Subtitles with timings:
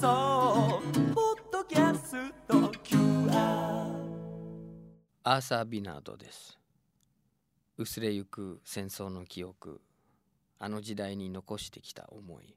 [0.00, 0.82] 送
[1.14, 2.54] ポッドキャスト
[2.84, 3.30] QR
[5.22, 6.58] アーサー・ビナードです
[7.78, 9.80] 薄れゆく戦争の記憶。
[10.58, 12.56] あの時代に残してきた思い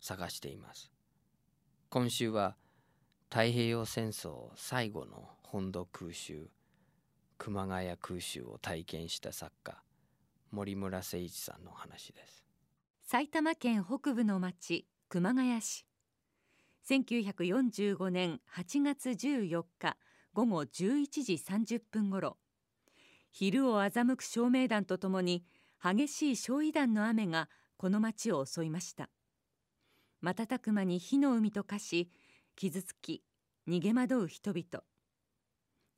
[0.00, 0.90] 探しています。
[1.90, 2.56] 今週は
[3.28, 6.48] 太平洋戦争最後の本土空襲
[7.36, 9.82] 熊谷空襲を体験した作家
[10.50, 12.42] 森村誠一さんの話です。
[13.02, 15.89] 埼玉県北部の町熊谷市。
[16.90, 19.96] 1945年8月14日
[20.32, 22.36] 午後11時30分ごろ。
[23.30, 25.44] 昼を欺く照明弾とともに
[25.80, 29.08] 激しい焼夷弾の雨がこの町を襲いました。
[30.20, 32.10] 瞬く間に火の海と化し
[32.56, 33.22] 傷つき
[33.68, 34.82] 逃げ惑う人々。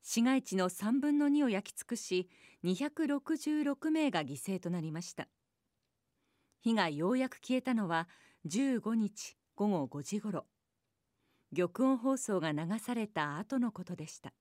[0.03, 2.29] 市街地の3分の2を焼き尽くし
[2.65, 5.27] 266名が犠牲となりました。
[6.61, 8.11] 火がようやく消えたのは
[8.47, 10.45] 15日午後5時ごろ
[11.55, 14.33] 玉音放送が流された後のことでした。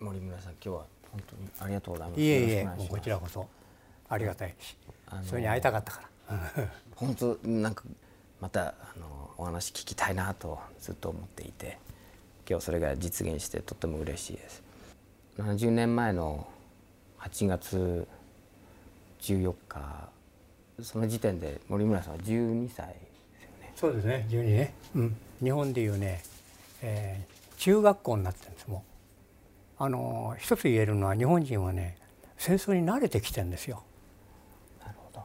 [0.00, 2.20] 森村さん今日は本当にありがとうございます。
[2.22, 3.46] いえいえこちらこそ
[4.08, 4.54] ありがたい。
[4.58, 4.74] し
[5.06, 6.68] あのそれに会いたかったから。
[6.94, 7.84] 本当なんか
[8.40, 11.78] またあのお話聞きたいなとずっと思っていて
[12.48, 14.62] 今日それが実現してとっても嬉しいです。
[15.36, 16.48] 70年前の
[17.18, 18.08] 8月
[19.20, 20.08] 14日
[20.80, 22.96] その時点で森村さんは12歳
[23.76, 26.22] そうですね12ね、うん、日本でいうね、
[26.82, 28.84] えー中学校になってるんですも
[29.80, 29.82] う。
[29.82, 31.96] あの一つ言えるのは日本人はね
[32.38, 33.82] 戦争に慣れてきてるんですよ。
[34.80, 35.24] なるほど。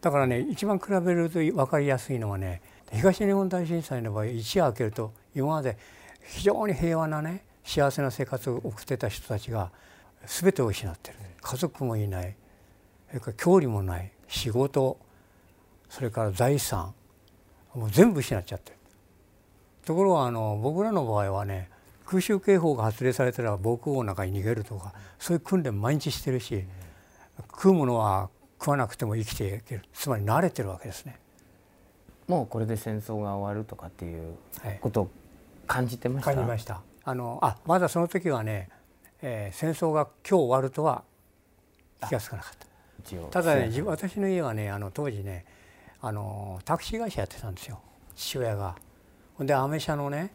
[0.00, 2.62] だからね一番比べると分かりやすいのはね
[2.92, 5.76] 東日本大震災の場合一夜明けると今まで
[6.24, 9.70] 非常に平和なね幸せな生活を送ってた人たちが
[10.26, 11.16] 全てを失ってる。
[11.40, 12.34] 家族もいない。
[13.08, 14.10] それから郷里もない。
[14.28, 14.98] 仕事。
[15.88, 16.94] それから財産
[17.76, 18.76] もう全部失っちゃってる。
[19.84, 21.68] ところがあの僕らの場合はね
[22.06, 26.64] 空襲警報が発令されたら防空壕の中に逃げるとかそういう訓練毎日してるし
[27.52, 29.82] 食うものは食わなくても生きていける。
[29.92, 31.18] つまり慣れてるわけですね。
[32.26, 34.78] もうこれで戦争が終わるとかっていうはい。
[34.80, 35.10] ことを
[35.66, 36.80] 感じてました、感じました。
[37.04, 38.68] あのあまだその時はね、
[39.22, 41.04] えー戦争が今日終わるとは
[42.08, 42.66] 気が付かなかった。
[43.30, 45.44] ただね私の家はねあの当時ね
[46.06, 47.80] あのタクシー会社やってたんですよ
[48.14, 48.76] 父親が。
[49.34, 50.32] ほんでアメ車のね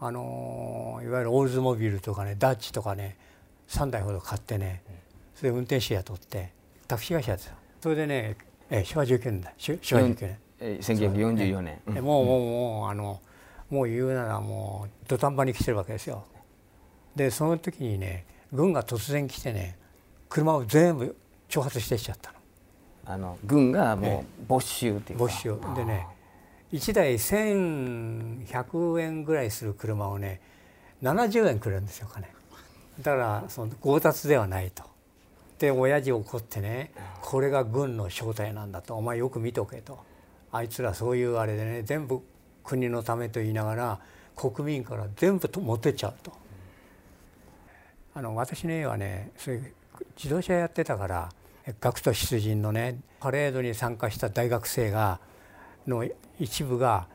[0.00, 3.16] あのいわゆるオールズモビルとかねダッチとかね
[3.68, 4.82] 3台ほど買ってね
[5.36, 6.52] それで運転手雇って
[6.88, 8.36] タクシー会社やってたそれでね、
[8.68, 10.38] えー昭和19年だし昭和19年。
[10.58, 13.20] えー1944年、でもうもうもうあの
[13.70, 16.24] もう言うならもう土壇場に来てるわけですよ。
[17.14, 19.78] でその時にね軍が突然来てね
[20.28, 21.16] 車を全部
[21.48, 22.38] 挑発してきちゃったの
[23.04, 25.24] あの軍がもう没収っていうか。
[25.24, 25.56] 没収。
[25.76, 26.06] でね
[26.72, 30.40] 1台1100円ぐらいする車をね
[31.02, 32.26] 70円くれるんですよ金。
[33.00, 34.84] だからその強奪ではないと。
[35.58, 38.96] で親父怒ってねこれが軍の正体なんだと。
[38.96, 39.98] お前よく見とけと。
[40.50, 42.22] あいつらそういうあれでね全部
[42.62, 44.00] 国のためと言いながら
[44.36, 46.32] 国民から全部と持ってっちゃうと。
[48.14, 49.74] あの私の家はねそういう
[50.16, 51.32] 自動車やってたから
[51.80, 55.20] 学徒出陣のねパレードに参加した大学生が
[55.86, 56.04] の
[56.38, 57.06] 一部が、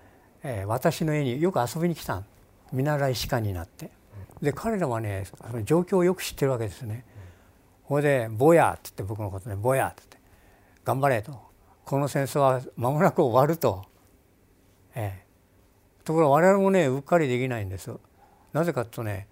[0.44, 2.24] えー私の家によく遊びに来た
[2.72, 3.91] 見習い士官になって
[4.41, 7.06] で彼らはねその状況をよく知ってるわけですね。
[7.84, 10.30] ほいで「坊や」って言って僕のことね「坊や」って言って
[10.84, 11.40] 「頑張れ」と
[11.85, 13.85] 「この戦争は間もなく終わる」と。
[14.96, 15.28] ええ
[16.03, 17.91] ところが我々もねうっかりできないんです。
[18.53, 19.28] なぜかというとね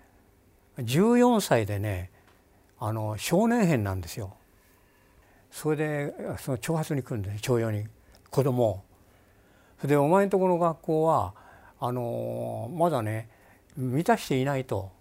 [0.78, 2.12] 14歳でね
[2.80, 4.36] あの少年兵なんですよ。
[5.56, 7.86] それでその挑発に来るんです徴用に
[8.30, 8.84] 子供を。
[9.78, 11.34] それでお前んとこの学校は
[11.80, 13.30] あのまだね
[13.78, 14.92] 満たしていないと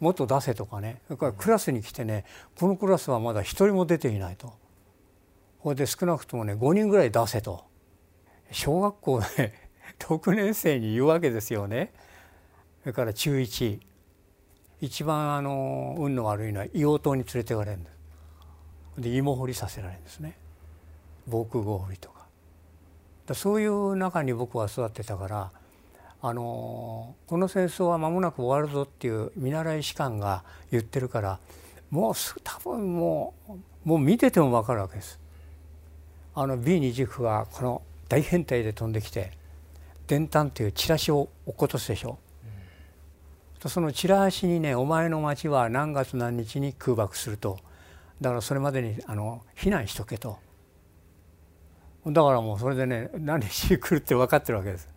[0.00, 2.24] もっと出せとかねそれからクラスに来てね
[2.58, 4.54] このクラスはまだ一人も出ていないと。
[5.60, 7.64] これで少なくともね5人ぐらい出せと。
[8.50, 9.54] 小学校で
[10.00, 11.92] 6年生に言うわけですよね。
[12.80, 13.80] それから中1
[14.80, 17.95] 一番あの運の悪いのは硫黄島に連れてかれるんです。
[18.98, 20.36] で芋掘りさせられるんですね
[21.26, 22.26] 防空壕掘りとか
[23.26, 25.50] だそういう中に僕は育ってたから
[26.22, 31.38] あのこの戦争は間もなく終わるぞっていう見習い士官が言ってるから
[31.90, 33.52] もうすぐ多分もう
[33.88, 35.20] もう見てても分かるわけです。
[36.34, 39.30] あの B29 がこの大編隊で飛んできて
[40.08, 42.18] 電炭というチラシを落っことすでしょ。
[43.64, 47.58] そのチラシにね「お前の町は何月何日に空爆すると
[48.20, 50.38] だからそれまでにあの避難しとけと。
[52.06, 54.88] だからもうそれでね何日に来るって分かってるわけです。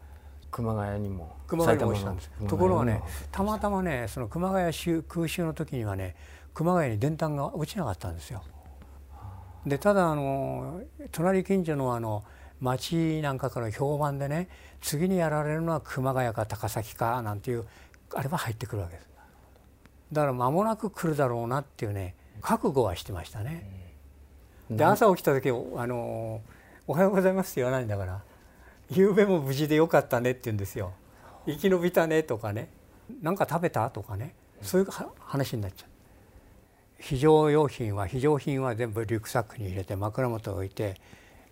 [0.52, 2.32] 熊谷にも熊谷にも落ちたんです。
[2.48, 3.02] ところがね
[3.32, 6.16] たまたまねその熊谷州空襲の時にはね
[6.54, 8.44] 熊谷に電炭が落ちなかったんですよ。
[9.66, 10.82] でただあの
[11.12, 12.24] 隣近所のあの
[12.62, 14.50] 町なんかから評判でね
[14.82, 17.66] 次にやられるのは熊谷か高崎かなんていう
[18.14, 19.10] あれは入ってくるわけです。
[20.12, 23.66] だから間もなく来るだろうなっていうね覚悟はしてましたね。
[24.70, 25.54] で朝起きた時あ
[25.88, 26.42] の
[26.88, 28.22] 「おはようございます」って言わないんだから
[28.92, 30.94] 「夕べも無事でよかったね」って言うんですよ。
[31.46, 32.70] 生き延びたねとかね。
[33.22, 34.36] 何か食べたとかね。
[34.62, 35.90] そういうは話になっちゃう。
[37.00, 41.00] 非常用品は非常品は全部リュックサックに入れて枕元に置いて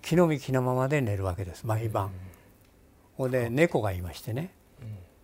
[0.01, 2.12] 気の身気のままで寝るわけです毎晩。
[3.16, 4.51] ほんで猫がいましてね、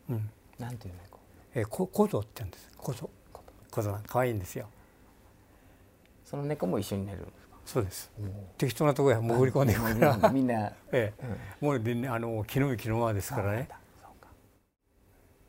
[0.10, 1.20] うん、なんていう猫？
[1.54, 2.72] えこ小僧って言うんです。
[2.78, 3.10] 小僧
[3.70, 4.68] 小僧可愛いんですよ
[6.34, 7.58] その猫も一緒に寝るんですか？
[7.64, 8.12] そうです。
[8.58, 10.30] 適当なところへ潜り込んでいくから。
[10.32, 10.72] みんな。
[10.92, 11.24] ええ、
[11.64, 13.70] もうで、ね、あの気の身気のままですからね。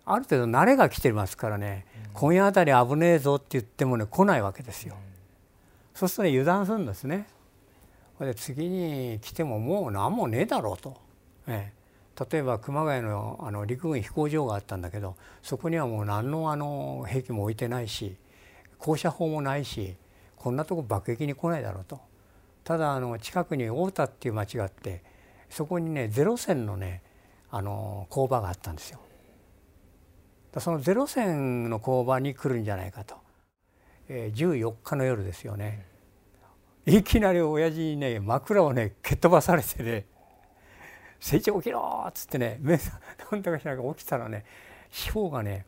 [0.04, 4.94] ある程度慣れが来てますからね、今夜あたり危ねえぞって言ってもね来ないわけですよ、
[5.94, 7.26] そうするとね油断するんですね。
[8.20, 10.98] で次に来てももう何もねえだろうと、
[11.46, 11.72] え
[12.20, 18.14] え、例えば熊谷のあの陸軍飛行場があったんだけどそこにはもう何のあの兵器も置いてないし
[18.78, 19.96] 高射砲もないし
[20.44, 22.02] こんなとこ爆撃に来ないだろうと
[22.64, 25.02] ただあの近くに太田っていう町があって
[25.48, 27.02] そこにねゼロ戦のね
[27.50, 29.00] あの工場があったんですよ。
[30.52, 33.16] だそのゼロ戦の工場に来るんじゃないかと、
[34.10, 35.86] えー、14日の夜ですよね
[36.84, 40.04] いきなり親父にね枕をね蹴っ飛ばされてね
[41.20, 42.78] 「成長起きろ!」っつってね目
[43.32, 44.44] なんだかしらが起きたらね
[44.90, 45.64] 四方がね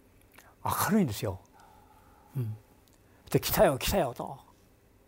[0.63, 1.41] 明るいんですよ。
[2.37, 2.55] うん、
[3.31, 4.45] で来たよ来たよと。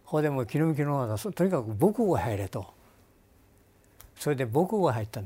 [0.08, 2.66] ほでも気の向きのままとにかく母校が入れと
[4.16, 5.20] それで母校が入った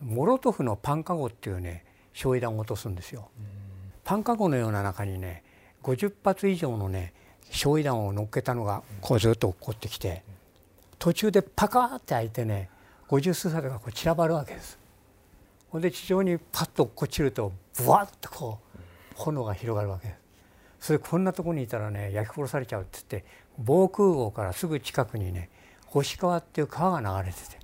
[0.00, 3.28] モロトフのパンカゴっていうね焼夷弾を落とすんですよ。
[4.02, 5.44] パンカゴのような中にね
[5.84, 7.14] 50発以上のね
[7.52, 10.24] 焼夷弾を乗っけたのがこうずっと落っこってきて
[10.98, 12.68] 途中でパカーって開いてね
[13.10, 14.76] 50数発がこう散らばるわけです。
[15.70, 18.78] ほんで地上にパッと落っこちるとブワッとこう
[19.14, 20.22] 炎が広がるわけです。
[20.80, 23.28] それこんなとこにいたらね焼き殺されちゃうって言って
[23.58, 25.50] 防空壕からすぐ近くにね
[25.86, 27.58] 星川っていう川が流れてて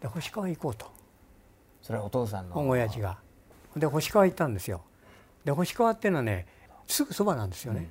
[0.00, 0.86] で星川行こうと
[1.82, 3.18] それはお父さんの親父が。
[3.76, 4.82] で星川行ったんですよ。
[5.44, 6.46] で星川っていうのはね
[6.86, 7.88] すぐそばなんですよね、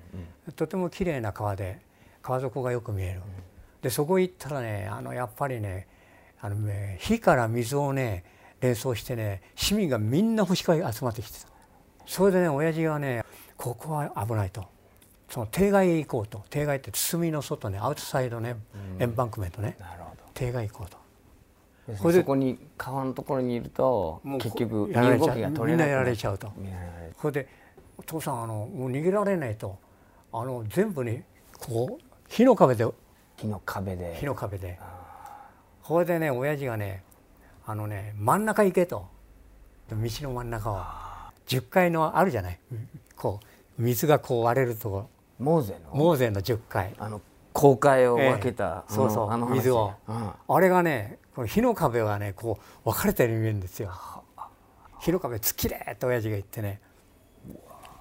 [0.56, 1.82] とても綺麗な川で
[2.22, 3.22] 川底がよく見える。
[3.82, 5.88] でそこ行ったらねあのやっぱりね
[6.40, 8.24] あのね火から水をね
[8.62, 11.48] 連想してね市民がみんな星川に集まってきてた。
[12.06, 13.24] それでね親父がね
[13.58, 14.66] ここは危ないと。
[15.34, 16.44] その堤外へ行こうと。
[16.52, 17.80] 堤外って包みの外ね。
[17.80, 18.56] アウトサイドね、
[19.00, 19.76] エンバンクメントね。
[20.36, 20.98] 堤外行こうと。
[21.98, 26.54] これでそこに川のところにいると結局みんなやられちゃうと。
[27.18, 27.48] これで
[27.98, 29.80] 「お父さんあのもう逃げられないと。
[30.32, 31.24] あの全部に
[31.60, 32.84] こう火の壁で。
[32.84, 32.94] う
[33.36, 34.16] 火の壁で。
[34.20, 34.80] 火の壁で。
[35.82, 37.04] これでね親父がね
[37.66, 39.08] あのね真ん中行けと。
[39.90, 40.80] 道の真ん中を。
[41.48, 42.60] 10階のあるじゃない？
[43.16, 45.10] こう水がこう割れるとこ
[45.44, 48.96] モーゼのモーゼの10階あの公海を分けた、ええ。
[48.96, 49.94] そうそうあの水を。
[50.08, 50.32] うん。
[50.48, 53.92] あれがねこの火の壁がねこう分かれてるように見えるんですよ。
[55.00, 56.82] 火の壁突っ切れって親父が言ってね。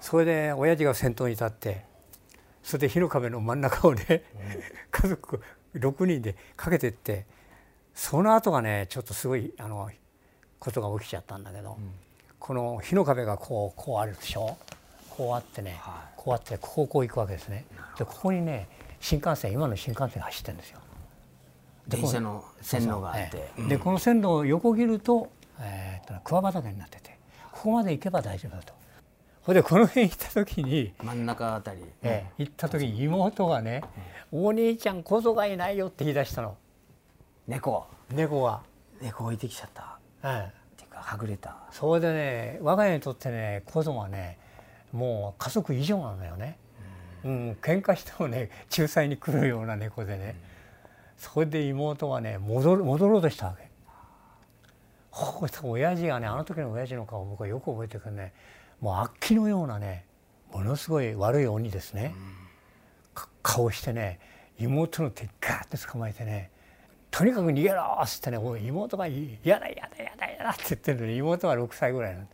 [0.00, 1.84] それで親父が先頭に立って
[2.62, 4.24] それで火の壁の真ん中をね、
[4.90, 5.40] 家族
[5.74, 7.26] 6人でかけてって
[7.94, 9.90] その後がねちょっとすごいあの
[10.58, 11.76] ことが起きちゃったんだけど、
[12.38, 14.56] この火の壁がこうこうあるでしょ
[15.16, 15.78] こうあってね、
[16.16, 17.64] こうあってここをこう行くわけですね。
[17.98, 18.68] でここにね
[19.00, 20.80] 新幹線今の新幹線が走ってるんですよ。
[21.86, 25.28] 電車の線路があって、ええでこの線路を横切ると,、
[25.60, 27.18] えー、と桑畑になってて
[27.52, 28.72] ここまで行けば大丈夫だと。
[29.44, 33.82] それでこの辺行った時に、真ん中あたり、ええ行った時に妹がね
[34.30, 36.56] 「お兄ちゃん小僧がいないよ」って言い出したの。
[37.48, 37.86] 猫。
[38.10, 38.62] 猫が。
[39.00, 39.98] 猫置いてきちゃった。
[40.22, 40.52] ええ。
[40.74, 41.56] っていうかはぐれた。
[41.72, 44.38] それでね我が家にとってね小僧はね
[44.92, 46.58] もう家族以上なのよね。
[47.24, 50.36] うん、喧嘩してもね仲裁に来るような猫でね、
[51.16, 53.70] それで妹はね戻る戻ろうとしたわけ。
[55.12, 58.32] ほう親父がねあの時の親父の顔を僕はよく覚えてるけどね
[58.80, 60.06] もう悪鬼のようなね
[60.50, 62.14] ものすごい悪い鬼ですね、
[63.14, 64.18] か顔してね
[64.58, 66.50] 妹の手ガーッて捕まえてね
[67.10, 72.30] とにかく逃げろっつってね妹が「嫌だ嫌だ嫌だ嫌だ」って言ってるのに妹は6歳ぐらいなんだ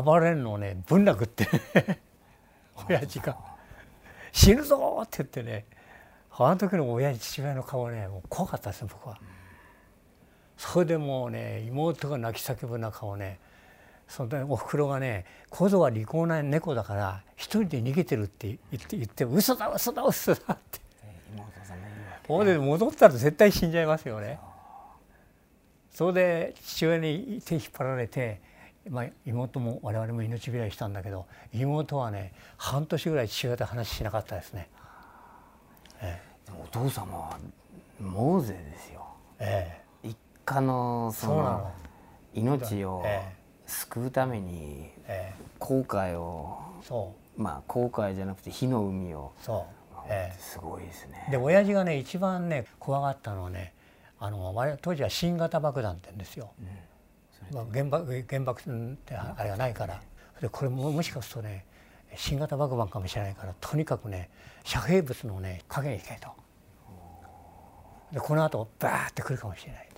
[0.00, 1.48] 暴れるのをねぶん殴って
[2.88, 3.36] 親父が
[4.32, 5.66] 「死ぬぞ!」って言ってね
[6.30, 9.18] あの時の親父父親の顔ねもう怖かったですよ僕は。
[10.56, 13.40] それでもうね妹が泣き叫ぶ中をね
[14.06, 20.80] そのおふくろがね「小僧は利口な猫だから一人で逃げてる」って言って言って「嘘だ嘘だ嘘だ」って
[22.28, 24.38] ほんで戻ったら絶対死んじゃいますよね。
[25.90, 28.40] それで父親に手引っ張られて、
[28.90, 34.68] まあ、妹も我々も命拾いしたんだけど妹はね半年ぐらい父親と話しなかったですね。
[36.46, 37.38] でもお父様は
[38.00, 39.06] モーゼですよ。
[39.38, 41.72] え一家のそのの。
[42.34, 43.22] 命をえ
[43.66, 45.42] 救うためにええ。
[45.58, 46.58] 後悔を
[47.36, 51.24] まあ後悔じゃなくて火の海をうそう、えすごいですね。
[51.28, 53.74] えで親父がね一番ね怖がったのはね
[54.18, 56.52] あの当時は新型爆弾って言うんですよ。
[57.52, 58.64] まあ、原爆原爆っ
[59.04, 60.00] てあれがないから。
[60.40, 61.64] でこれももしかするとね
[62.16, 64.28] 新型爆弾かもしれないからとにかくね
[64.64, 66.30] 遮蔽物のね影に行けと。
[68.12, 69.88] でこの後バーって来るかもしれない。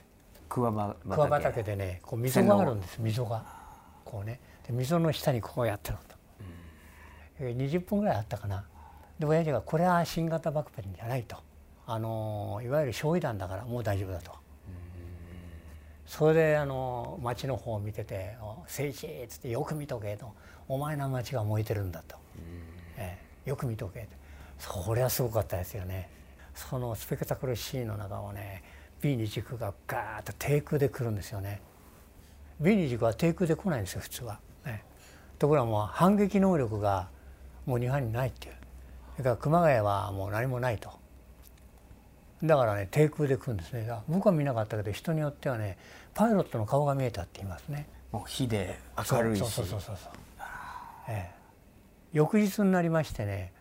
[0.49, 3.45] 桑葉桑畑でねこう溝があるんです溝が。
[4.05, 4.41] こうね。
[4.67, 6.17] で溝の下にこうやってると、
[7.41, 8.65] えー20分ぐらいあったかな。
[9.19, 11.37] で親父がこれは新型爆弾じゃないと。
[11.87, 14.33] あのーいわゆる焼夷弾だからもう大丈夫だと。
[16.07, 20.33] それであの町の方を見てて「お誠一」っつって「よく見とけ」と
[20.69, 22.17] 「お前の町が燃えてるんだ」と
[22.99, 24.17] 「ええよく見とけ」って
[24.59, 26.11] それはすごかったですよね。
[26.55, 28.63] そのスペクタクルシーンの中をね
[29.01, 31.61] B 軸がガーッと低空で来るんですよね。
[32.61, 34.41] B 軸は低空で来ないんですよ普通は。
[34.65, 34.85] ね、
[35.39, 37.09] ところがもう反撃能力が
[37.67, 38.55] もう日本にないっていう
[39.17, 41.04] それから熊谷はもう何もないと。
[42.45, 43.89] だからね低空で来るんですね。
[44.09, 45.79] 僕は見なかったけど人によってはね
[46.13, 47.89] パイロットの顔が見えたって言いますね。
[48.13, 48.79] もう火で
[49.11, 49.41] 明るいし。
[49.41, 50.13] そうそうそうそうそう、
[51.09, 51.35] ええ、
[52.13, 53.53] 翌日になりましてね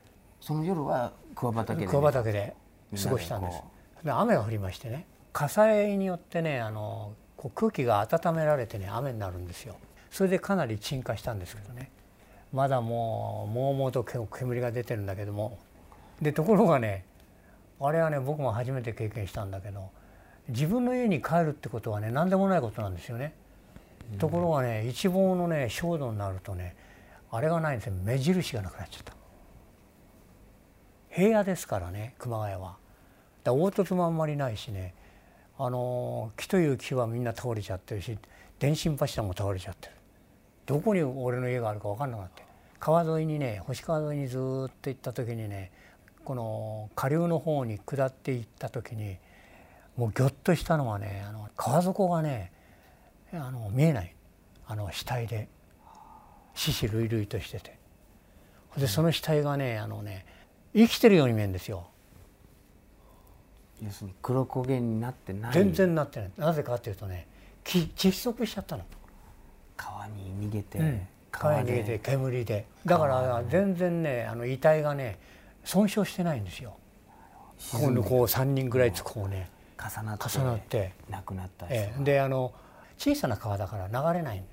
[0.42, 2.54] その夜は桑畑で桑畑で
[3.02, 3.64] 過ごしたんです。
[4.04, 9.76] で雨が降りましてね火災によってねあのこう空気が温められてね雨になるんですよ。
[10.12, 11.90] それでかなり鎮火したんですけどね。
[12.52, 15.58] まだもうもうもうと煙が出てるんだけども。
[16.22, 17.06] でところがね
[17.86, 19.90] あれはね僕も初めて経験したんだけど
[20.48, 23.34] 自分の家に帰るってことはね何でもないことなんですよね。
[24.20, 26.76] ところがね一望のね焦土になるとね
[27.30, 29.14] あれがないんですよ目印がなくなっちゃった。
[31.10, 32.78] 平野ですからね熊谷は。
[33.44, 34.94] だ凹凸もあんまりないしね
[35.58, 38.18] あの木という木はみんな倒れちゃってるし
[38.60, 39.94] 電信柱も倒れちゃってる
[40.66, 42.44] どこに俺の家があるか分かんなくなって
[42.80, 45.72] 川沿いにね星川沿いにずーっと行った時にね
[46.24, 49.18] この下流の方に下っていった時に
[49.98, 52.52] もうぎょっとしたのはねあの川底がね
[53.34, 54.16] あの見えない。
[54.68, 55.50] あの死体で。
[56.56, 57.78] 死死類々としてて。
[58.78, 60.26] でその死体がねあのね
[60.76, 61.88] 生きてるように見えるんですよ。
[63.82, 65.54] 要するに黒焦げになってない。
[65.54, 66.32] 全然なってない。
[66.38, 67.28] なぜかっていうとね
[67.64, 68.84] き窒息しちゃったの、
[69.76, 72.66] 川に逃げて、うん、川に逃げて煙で。
[72.86, 75.18] だから全然ねあの遺体がね
[75.64, 76.76] 損傷してないんですよ。
[77.72, 79.50] 今度こう3人ぐらいつこうね。
[79.78, 80.94] 重なって重なって。
[81.10, 82.54] 亡くなった人ええ、であの
[82.98, 84.44] 小さな川だから流れない。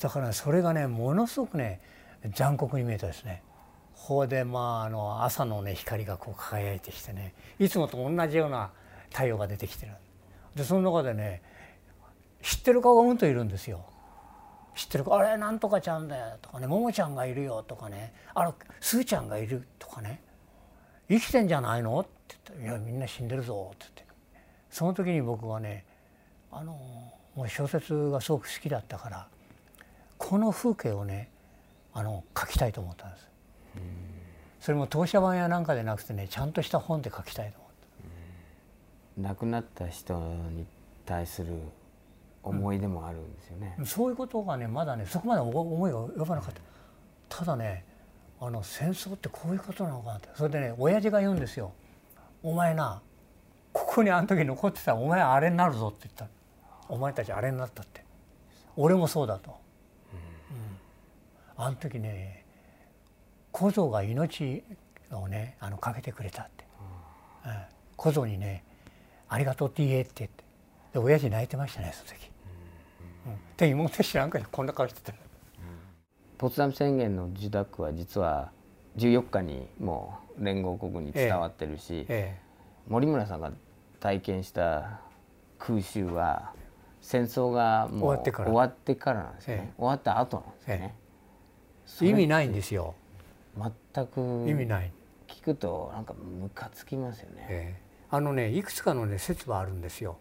[0.00, 1.80] だからそれがねものすごくね
[2.34, 3.42] 残酷に見えたですね。
[3.94, 8.70] ここでまああの朝のね光がこう輝いてきてねいつもと同じような
[9.10, 9.92] 太陽が出てきてる。
[10.54, 11.42] でその中でね
[12.42, 13.84] 知ってる顔がうんといるんですよ。
[14.74, 20.22] 知ってる子「あれなんとかちゃんだよ」とかね「ももちゃんがいるよ」とかね「あらすーちゃんがいる」とかね
[21.10, 22.10] 「生きてんじゃないの?」って
[22.48, 22.64] 言った。
[22.64, 24.14] ら「いやみんな死んでるぞ」って言って。
[24.70, 25.84] その時に僕はね
[26.52, 26.72] あの
[27.34, 29.28] もう小説がすごく好きだったから
[30.16, 31.28] この風景をね
[31.92, 33.28] あの書きたいと思ったんです。
[34.60, 40.66] それも当社版やなんかでなくてねちゃんとした本で書きたいと思って亡くなった人に
[41.06, 41.58] 対する
[42.42, 46.54] 思い出もあるんですよね、そういうことがねまだねそこまで思いが及ばなかっ
[47.28, 47.38] た。
[47.38, 47.84] ただね
[48.40, 50.28] あの戦争ってこういうことなのかって。
[50.34, 51.72] それでね親父が言うんですよ
[52.42, 53.02] 「お前な
[53.72, 56.26] ここにあの時残ってたお前あれになるぞ」って言った
[56.88, 58.04] お前たちあれになったって。
[58.76, 59.60] 俺もそうだと、
[61.58, 62.46] うん、あの時ね
[63.52, 64.62] 小僧が命
[65.10, 66.64] をねあのかけてくれたって、
[67.44, 67.52] うん、
[67.96, 68.64] 小僧にね
[69.28, 70.44] 「ありがとうって言え」って言って。
[70.92, 72.30] で親父泣いてましたねその時。
[73.26, 75.12] うん、で妹知らんかこんな顔してた。
[76.40, 78.50] ポツダム宣言の受諾は実は
[78.96, 82.38] 14日にもう連合国に伝わってるし、え
[82.88, 83.52] 森村さんが
[84.00, 85.02] 体験した
[85.58, 86.54] 空襲は
[87.02, 88.48] 戦争がもう終わってから。
[88.48, 89.74] 終わってからなんですよね、ええ。
[89.76, 90.94] 終わった後なんですよね、
[92.00, 92.94] え意味ないんですよ。
[93.94, 94.90] 全く意味ない、
[95.28, 97.82] 聞くとなんかムカつきますよね、ええ。
[98.08, 100.16] あのねいくつかのね説はあるんですよ。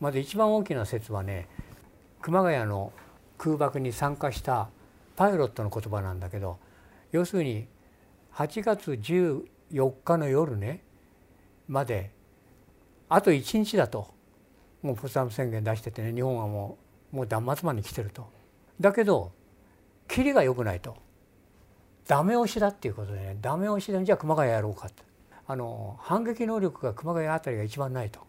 [0.00, 1.46] まず一番大きな説はね
[2.20, 2.92] 熊谷の
[3.38, 4.68] 空爆に参加した
[5.16, 6.58] パイロットの言葉なんだけど
[7.12, 7.66] 要するに
[8.34, 10.82] 8月14日の夜ね
[11.68, 12.10] まで
[13.08, 14.08] あと1日だと
[14.82, 16.78] もうポツダム宣言出しててね日本はも
[17.12, 18.28] うもう断末魔に来てると。
[18.80, 19.32] だけど
[20.08, 20.96] キリが良くないと
[22.06, 25.02] ダメ押しだっていうことでねダメ押しでじゃあ熊谷やろうかって
[25.46, 28.20] あの反撃能力が熊谷あたりが一番ないと。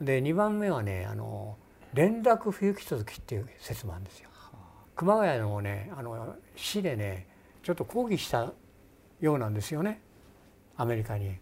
[0.00, 1.56] で2番目はねあの
[1.94, 4.30] 連絡不行き届きっていう説もあるんですよ。
[4.94, 7.26] 熊谷のねあの市でね
[7.62, 8.52] ちょっと抗議した
[9.20, 10.00] ようなんですよね。
[10.76, 11.36] アメリカに。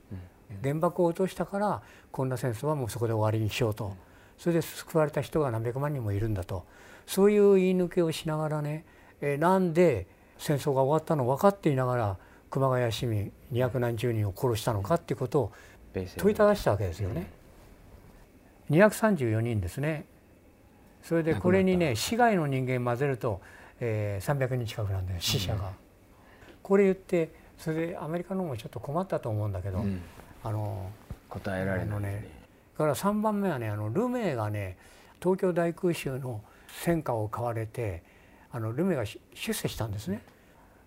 [0.63, 3.95] 原爆を落としたからこんな戦争はもうそこで終わりにしようと。
[4.37, 6.65] それで救われた人が何百万人もいるんだと。
[7.07, 8.85] そういう言い抜けをしながらね
[9.21, 10.07] えなんで
[10.39, 12.17] 戦争が終わったの分かっていながら
[12.51, 15.53] 熊谷市民200何十人を殺したのかっていうことを
[16.17, 17.31] 問いただしたわけですよね。
[18.71, 20.07] 234人ですね
[21.03, 23.41] それでこれにね市外の人間混ぜると、
[23.81, 25.73] えー、300人近くなんで死者が。
[26.63, 30.01] これ言ってそれでアメリカの方もちょっと困ったと思うんだけど、うん、
[30.43, 30.91] あの
[31.29, 32.41] 答えられないね。
[32.77, 34.79] から3番目はねあのルメイがね
[35.23, 38.03] 東京大空襲の戦果を買われて
[38.51, 39.19] あのルメイが出
[39.53, 40.23] 世したんですね。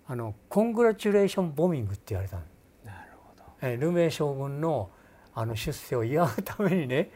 [0.07, 2.37] あのコングラチュレーションボミングって言われた
[2.83, 3.43] なるほど。
[3.61, 4.89] えルメイ将軍の
[5.35, 7.09] あの出世を祝うためにね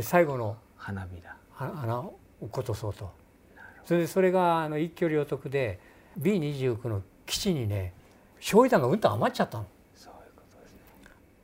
[0.00, 2.04] 最後の花火だ花
[2.48, 3.10] ことそうと。
[3.84, 5.80] それでそれがあの一挙両得で
[6.20, 7.92] B29 の基地にね
[8.40, 9.66] 焼夷弾がうんと余っちゃったの。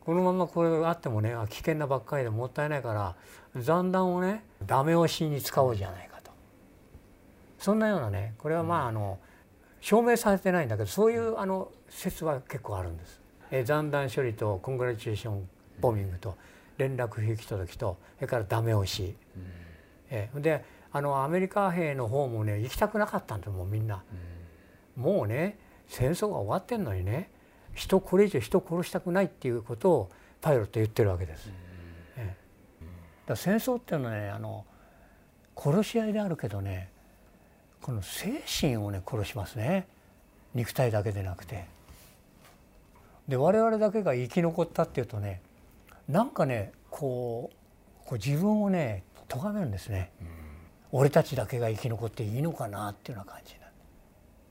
[0.00, 3.16] このままこれがあってもね危険なばっかりでもったいないから
[3.60, 6.30] 残弾をねダメ押しに使おうじゃないかと。
[7.58, 9.18] そんなようなねこれはまああの
[9.80, 13.20] 証明されてないんだけどそういうあの説は結構あるんです。
[13.50, 15.48] え残弾処理とコングラチュエーション
[15.80, 16.36] ボミングと
[16.78, 19.42] 連絡不行き届きとそれからダメ押し、うん、
[20.10, 20.64] えで
[20.96, 24.02] あのアメリカ兵の方もね行きたくなかったんですもうみんな、
[24.96, 27.28] うん、もうね戦争が終わってんのにね
[27.74, 31.48] 人これ以上人殺したくないっていうことをパイロット言ってるわけです。
[31.48, 32.34] うん、え
[33.26, 34.64] だ戦争っていうのはねあの
[35.54, 36.88] 殺し合いであるけどね
[37.82, 39.86] この精神をね殺しますね。
[40.54, 41.66] 肉体だけでなくて。
[43.28, 45.42] で我々だけが生き残ったっていうとね
[46.08, 50.28] なんかねこうこう自分をね咎めるんですね、うん、
[50.98, 53.54] 俺たちだけが生き残っていいのかなっていうような感じ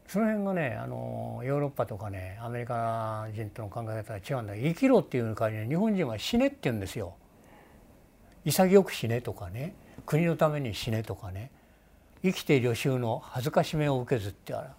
[0.08, 7.16] その辺がねあのヨーロッパとかねアメリカ人との考え方が違うんだ生きろっていう代わりに日本人は死ねって言うんですよ。
[8.46, 9.74] 潔く死ねとかね
[10.06, 11.50] 国のために死ねとかね。
[12.22, 14.76] 生きて旅衆の恥ずかしめを受けずってあら、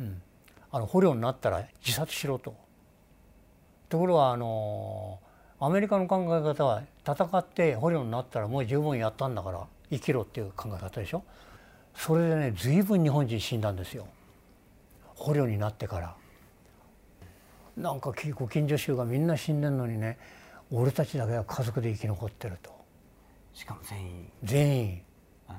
[0.00, 0.22] うん、
[0.70, 2.54] あの捕虜になったら自殺しろと。
[3.88, 5.18] ところがあの
[5.58, 9.66] アメリカの考え方は戦って捕虜になったらもう十分やったんだから。
[9.92, 11.22] 生きろっていう考え方でしょ？
[11.94, 14.08] それでね随分日本人死んだんですよ。
[15.14, 16.16] 捕虜になってから。
[17.76, 20.18] なんかご近所衆がみんな死んでんのにね
[20.70, 22.70] 俺たちだけは家族で生き残ってると。
[23.54, 24.32] しかも全員。
[24.42, 25.02] 全員。
[25.48, 25.58] あの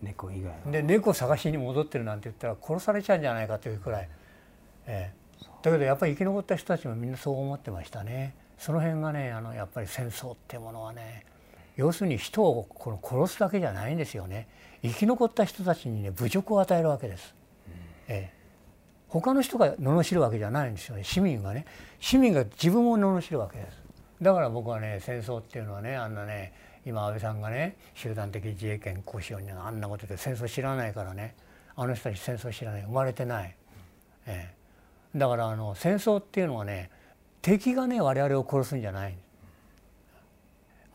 [0.00, 4.08] 猫以外で猫探しに戻ってるなんて言ったら殺されちゃうんじゃないかというくらい、
[4.86, 8.36] ええ、だけどやっぱり生き残った人たちもみんなそう思ってましたね。
[8.58, 11.26] その辺がねあのやっぱり戦争ってものはね
[11.78, 14.48] 要するに人をこの殺すだけじゃないんですよね。
[14.82, 17.34] 生き残った人たちにね侮辱を与えるわけです。
[17.68, 17.72] うん、
[18.14, 18.34] ええ、
[19.06, 21.04] 他の人が罵るわけじゃないんですよね。
[21.04, 21.66] 市民がね。
[22.00, 23.78] 市民が自分を罵るわけです。
[24.20, 26.52] だから僕はね戦争っていうのはねあんなね
[26.84, 31.36] 今安倍さんがね集団的自衛権行使用にあんなことで戦争知らないからね。
[31.76, 32.82] あの人たち戦争知らない。
[32.82, 33.54] 生まれてない。
[34.26, 34.52] え
[35.14, 36.90] え、だからあの戦争っていうのはね
[37.40, 39.16] 敵がね我々を殺すんじゃない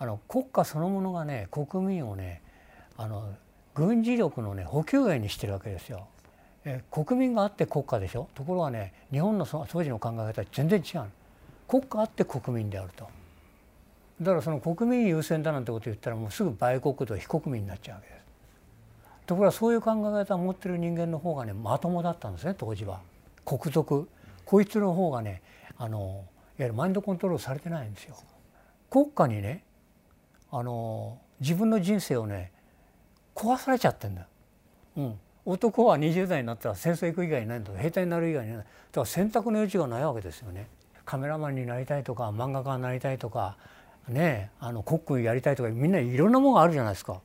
[0.04, 2.42] あの国家そのものがね国民をね
[2.98, 3.34] あの
[3.74, 6.08] 軍事力のね補給源にしてるわけですよ。
[6.66, 8.28] え国民があって国家でしょ？
[8.36, 11.04] ところがね日本の当時の考え方は全然違う
[11.70, 13.08] 国家あって国民であると。
[14.20, 18.24] だからその国民優先だなんてこと言ったらもうすぐ売国と非国民になっちゃうわけです。
[19.26, 23.00] ところがそういう考え方を持ってる人間の方がねまともだったんですね当時は。
[23.46, 24.10] 国賊。
[24.44, 25.42] こいつの方がね
[25.78, 26.24] あのいわ
[26.60, 28.18] ゆるマインドコントロールされてないんですよ。
[28.90, 29.64] 国家にね
[30.56, 32.52] あの自分の人生をね
[33.34, 34.28] 壊されちゃってんだ、
[34.96, 38.64] うん、男は20代になったら戦争行く以外にないんだ兵隊になる以外にないだ。
[38.64, 40.68] から選択の余地がないわけですよね。
[41.06, 43.58] カメラマンになりたいとか漫画家になりたいとか
[44.08, 47.20] ねあのコックやりたいとかみんないろんなものがあるじゃないですか。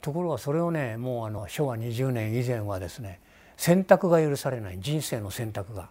[0.00, 3.20] ところがそれをねもうあの昭和20年以前はですね
[3.56, 4.80] 選択が許されない。
[4.80, 5.88] 人生の選択が。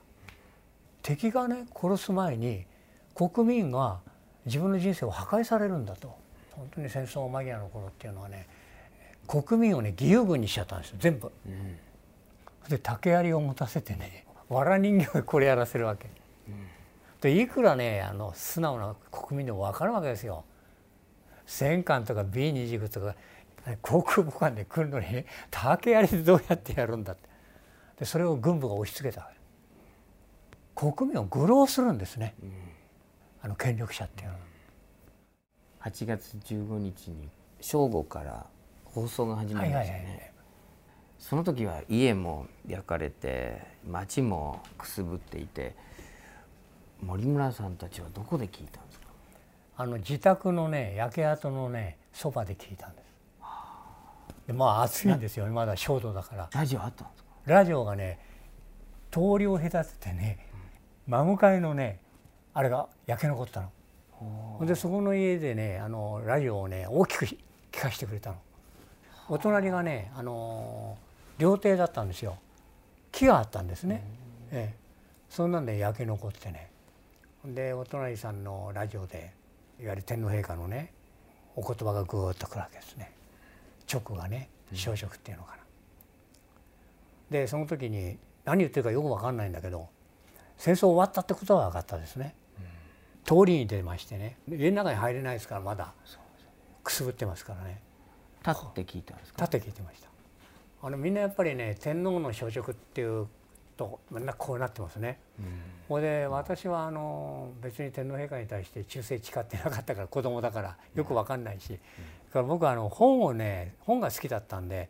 [1.02, 2.66] 敵がね殺す前に
[3.16, 4.02] 国民が
[4.46, 6.25] 自分の人生を破壊されるんだと。
[6.56, 8.48] 本当に戦争間際の頃っていうのはね
[9.28, 11.32] 国民をね義勇軍にしちゃったんですよ全部。
[11.46, 11.78] うん
[12.70, 16.10] で竹槍を持たせてね藁人形でこれやらせるわけ。
[17.22, 20.44] でいくらねあの素直な国民でも分かるわけですよ。
[21.46, 23.16] 戦艦とか B29 とか
[23.82, 27.30] 航空母艦で来るのに、ね、竹槍でどうやってやるんだって
[28.00, 29.30] でそれを軍部が押し付けた
[30.76, 32.36] 国民を愚弄するんですね、
[33.42, 34.40] あの権力者っていうのは。
[35.86, 37.30] 8月15日に
[37.62, 38.48] 正午から
[38.86, 40.32] 放送が始まりましたね、
[41.20, 45.76] その時は家も焼かれて町もくすぶっていて
[47.04, 49.06] 森村さんたちはどこで聞いたんですか？
[49.78, 53.06] あの自宅のね焼け跡のねそばで聞いたんです。
[54.48, 56.50] でまあ暑いんですよねまだ焦土だから。
[56.52, 57.30] ラジオあったんですか？
[57.46, 58.18] ラジオがね
[59.12, 60.48] 通りを隔ててね
[61.06, 62.00] 真向かいのね
[62.56, 63.70] あれが焼け残ったの。
[64.62, 67.38] でそこの家でねあのラジオをね大きく聞
[67.72, 68.38] かせてくれたの。
[69.28, 70.98] お隣がねあの
[71.38, 72.38] 料亭だったんですよ。
[73.12, 74.04] 木があったんですね。
[74.52, 74.78] ええ、
[75.30, 76.70] そんなんで焼け残ってね。
[77.44, 79.32] でお隣さんのラジオで
[79.80, 80.92] いわゆる天皇陛下のね
[81.56, 83.12] お言葉がぐーっとくるわけですね。
[83.92, 85.64] 直がね小食っていうのかな。
[87.30, 89.90] でその時に何言ってるかよく分かんないんだけど
[90.58, 92.36] 戦争終わったってことは分かったですね。
[93.26, 94.38] 通りに出ましてね。
[94.48, 95.94] 家の中に入れないですからまだ。
[96.84, 97.82] くすぶってますからね。
[98.48, 99.46] 立って聞いたんですか？
[99.46, 100.10] 立って聞いてました。
[100.84, 103.28] あのみんなやっぱりね天皇の小食っていう
[103.76, 105.18] とみんなこうなってますね。
[105.90, 111.78] ほ、いで私はあの別に天皇陛下に対して忠誠誓ってなかったから子供だからよく分かんないし、だ
[112.34, 114.90] から僕はあの本をね本が好きだったんで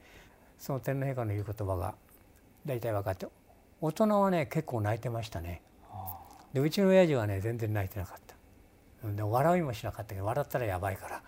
[0.60, 1.96] その天皇陛下の言う言葉が
[2.66, 3.28] 大体分かって
[3.80, 5.62] 大人はね結構泣いてましたね。
[6.54, 8.25] でうちの親父はね全然泣いてなかった。
[9.14, 11.22] で笑いもしなかったけど笑ったらやばいから。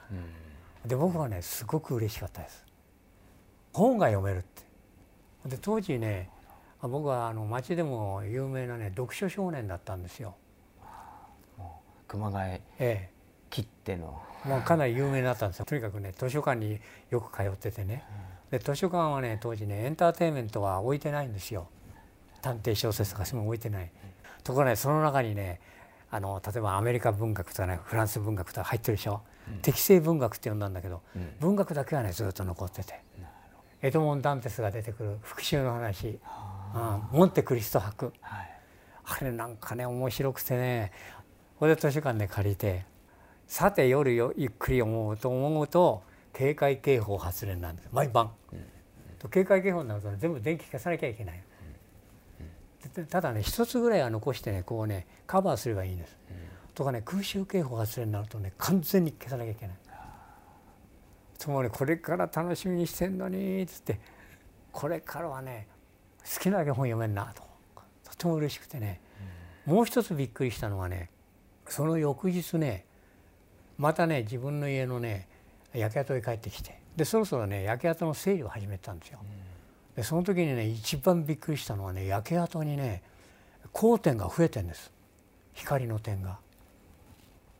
[0.86, 2.66] で僕はねすごく嬉しかったです。
[3.74, 4.64] 本が読めるって。
[5.50, 6.30] で当時ね
[6.82, 10.36] 僕はあの町でも有名なね読書少年だったんですよ。
[12.08, 13.10] 熊谷ええ、
[13.50, 15.66] 切ってのもうかなり有名になったんですよ。
[15.66, 18.04] とにかくね図書館によく通っててね。
[18.50, 21.68] で図書館はね当時ねエンターテインメントは置いてないんですよ。
[22.42, 23.92] 探偵小説とかそういうの置いてない。
[24.44, 25.60] ところがねその中にね
[26.10, 29.22] あの例えばアメリカ文学とかねフランス文学とか入ってるでしょ？
[29.62, 31.02] 適正文学って呼んだんだけど、
[31.40, 33.02] 文学だけはねずっと残ってて。
[33.82, 36.20] エドモン・ダンテスが出てくる復讐の話、
[36.74, 38.60] うん、モンテ・クリスト博、はい。
[39.06, 40.92] あれなんかね面白くてね。
[41.60, 42.86] これで図書館で借りて
[43.48, 46.02] さて夜よゆっくり思うと思うと
[46.34, 47.90] 警戒警報発令なんです。
[47.92, 48.32] 毎晩、
[49.20, 51.42] と警戒警報になると、ね、全部電気消さなきゃいけない、で
[53.10, 56.18] ただね一つぐらいは残してねこうねカバーすればいいんです、
[56.74, 59.78] とかね空襲警報発令になるとね完全に消さなきゃいけない。
[61.38, 64.00] つまりこれから楽しみにしてんのにっつって
[64.72, 65.68] これからはね
[66.34, 67.44] 好きなだけ本読めんなと。
[68.04, 69.02] とても嬉しくてね、
[69.66, 71.10] もう一つびっくりしたのはね
[71.68, 72.86] その翌日ね
[73.78, 75.28] またね自分の家のね
[75.74, 76.80] 焼け跡へ帰ってきて。
[76.96, 79.20] でそろそろね焼け跡の整理を始めたんですよ。
[79.98, 83.02] でその時にね一番びっくりしたのはね焼け跡にね
[83.74, 84.92] 光点が増えてんです。
[85.56, 86.38] 光の点が。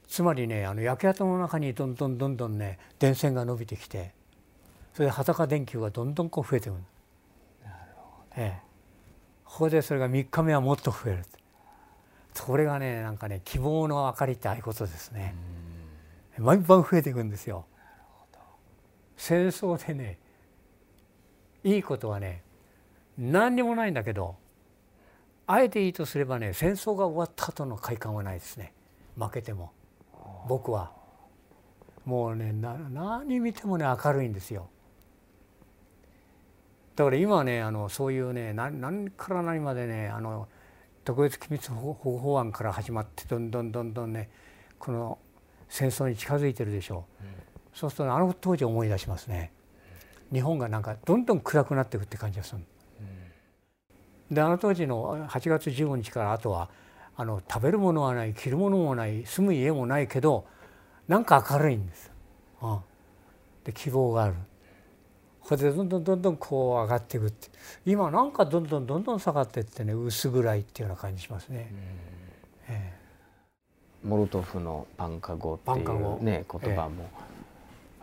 [0.08, 4.12] つまりねあの焼け跡の中にどんどんどんどんね電線が伸びてきて
[4.94, 6.82] それで裸電球がどんどんこう増えてくる。
[8.36, 8.62] ええ、
[9.44, 11.26] ここでそれが3日目はもっと増える。
[12.36, 15.34] それがねなんかね希望の明かりってああいうことですね。
[16.38, 17.66] 毎晩増えていくんですよ。
[19.18, 20.20] 戦争でね
[21.68, 22.44] いいことはね
[23.18, 24.36] 何にもないんだけど
[25.48, 28.74] あえていいとすればね戦争が終わった後の快感はないですね。
[29.18, 29.72] 負けても。
[30.48, 30.92] 僕は。
[32.06, 34.70] もうね何見てもね明るいんですよ。
[36.96, 40.48] だから今はねあのそういうね何何から何までねあの
[41.04, 44.30] 特別機密保護法案から始まってどんどんどんどんね
[44.80, 45.18] この
[45.70, 47.32] 戦争に近づいてるでしょう、うん、
[47.74, 49.52] そうすると、ね、あの当時思い出しますね
[50.32, 52.62] 日本がなんかどんどん暗くなっていくって感じがする、
[54.30, 56.70] うん、であの当時の8月15日からあとは
[57.16, 60.46] あの食べるものはない着るものもない住む家もないけど
[61.08, 62.12] なんか明るいんです、
[62.62, 62.80] うん、
[63.64, 64.36] で希望がある。
[65.48, 67.48] これでどんどんどんどんこう上がっていくって。
[67.86, 71.72] 今なんかどんどんどんどん下がっていってね薄暗いっていうような感じしますね。
[72.68, 77.10] えー、モルトフのパンカゴっていうね言葉も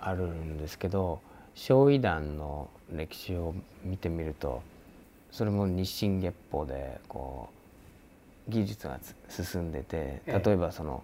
[0.00, 1.23] あるんですけど、えー、
[1.54, 4.62] 焼夷弾の歴史を見てみると
[5.30, 7.48] それも日進月歩でこ
[8.48, 11.02] う技術が進んでて例えばその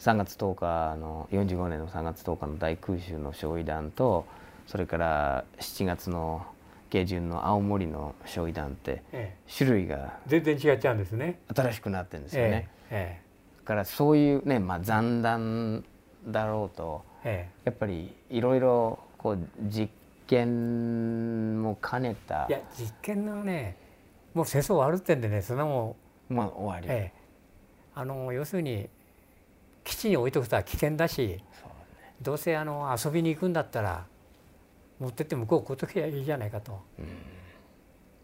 [0.00, 4.26] 3月10日の45年の3月10日の大空襲の焼夷弾と
[4.66, 6.44] それから7月の
[6.90, 11.40] 下旬の青森の焼夷弾ってええ種類が全然違っちゃうんですね。
[11.54, 12.68] 新しくなってるんですよね。
[12.90, 13.20] え
[13.60, 15.84] だからそういうね、まあ、残弾
[16.26, 19.88] だろうとええやっぱりいろいろこう実
[20.26, 22.46] 験も兼ねた。
[22.48, 23.76] えいや実験のね
[24.34, 25.96] もう戦争終わるってんでねそんなも
[26.28, 27.22] まあ、終わり、ん、ええ。
[27.94, 28.88] あの要するに
[29.84, 31.70] 基地に置いとくとは危険だしそう
[32.22, 34.06] どうせあの遊びに行くんだったら
[34.98, 36.80] 持ってって向こうこうときゃいいじゃないかと。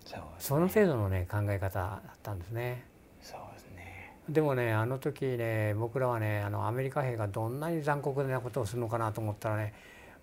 [0.05, 2.85] そうですその程度のね考え方だったんですね。
[3.21, 4.15] そうですね。
[4.29, 9.75] でもねあの時ね僕らはねあのアメリカ兵がどんなに残酷なことをするのかなと思ったらね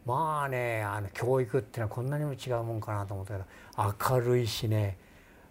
[0.05, 3.45] まあねあの教育っていうのはこんなにも違うもんかなと思ったけど
[4.09, 4.97] 明るいしね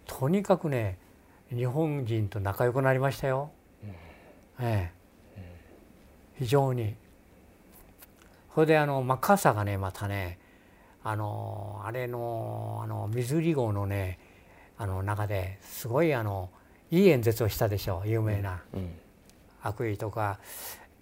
[0.05, 0.97] とにかくね
[1.53, 3.51] 日本人と仲良くなりましたよ。
[4.59, 4.91] え
[5.37, 5.55] え。
[6.39, 6.95] 非常に。
[8.53, 10.39] それであのマッカーサーがねまたね
[11.03, 14.19] あのあれのあのミズーリ号のね
[14.77, 16.49] あの中ですごいあの
[16.89, 18.95] いい演説をしたでしょう有名な、うん。
[19.61, 20.39] 悪意とか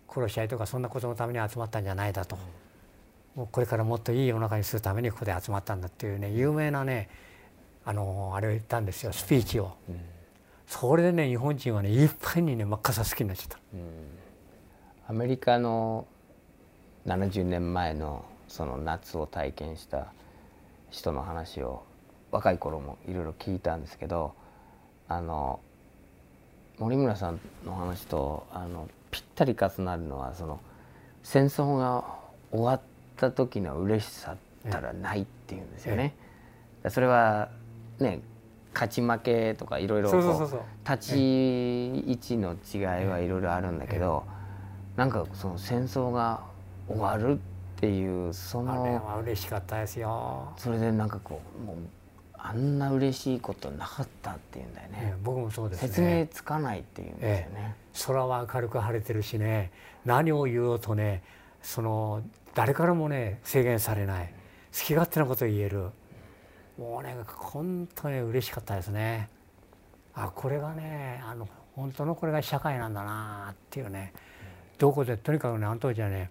[0.10, 2.38] 殺し合いとかそんなことのために集まったんじゃないだと、
[3.36, 7.10] もうこれからもっといい世の中にするためにここで集まったんだっていうね有名なね
[7.86, 9.74] あのあれを言ったんですよスピーチを。
[9.90, 10.14] うん
[10.66, 13.60] それでね日本人はねいっぱいにね真っ赤さ好きになっちゃった。
[15.08, 16.08] アメリカの
[17.06, 20.08] 70年前のその夏を体験した
[20.90, 21.84] 人の話を
[22.32, 24.34] 若い頃もいろいろ聞いたんですけど
[25.08, 25.60] あの
[26.80, 30.60] 森村さんの話とあのぴったり重なるのはその
[31.22, 32.04] 戦争が
[32.52, 32.82] 終わっ
[33.30, 34.38] た時の嬉しさっ
[34.70, 36.14] たらないっていうんですよね。
[36.90, 37.50] それは
[38.00, 38.22] ね
[38.74, 40.12] 勝ち負けとかいろいろ
[40.90, 44.24] 立ち位置の違いはいろいろあるんだけど、
[44.96, 46.42] なんかその戦争が
[46.88, 47.38] 終わるっ
[47.80, 50.52] ていうそあれのは嬉しかったですよ。
[50.58, 51.78] それでなんかこうもう
[52.34, 55.16] あんな嬉しいことなかったっていうんだよねね。
[55.24, 56.28] 僕もそうです説明ね。
[56.32, 57.76] つかないっていうんですよね。
[58.06, 59.72] 空は明るく晴れてるしね
[60.06, 61.22] 何を言おうとね
[61.62, 62.22] その
[62.54, 64.28] 誰からもね制限されない
[64.72, 65.90] 好き勝手なことを言える
[66.78, 69.30] もうね本当に嬉しかったですね。
[70.16, 74.14] あこれがねあの本当のこれが社会なんだなっていうね
[74.78, 76.30] どこでとにかくねあの当時はね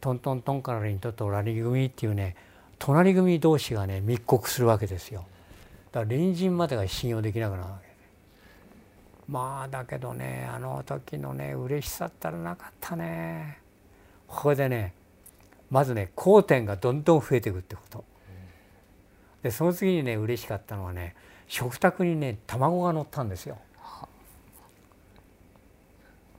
[0.00, 2.36] トントントンからにとってオラリ組っていうね
[2.78, 5.24] 隣組同士がね密告するわけですよ。
[5.90, 7.86] だから隣人までが信用できなくなるわけ。
[9.28, 13.58] まあだけどねあの時のね嬉しさったらなかったね
[14.28, 14.92] ここでね
[15.70, 18.04] まずね交点がどんどん増えていくってこと。
[19.42, 21.14] でその次にね嬉しかったのはね
[21.46, 23.58] 食卓にね卵が乗ったんですよ。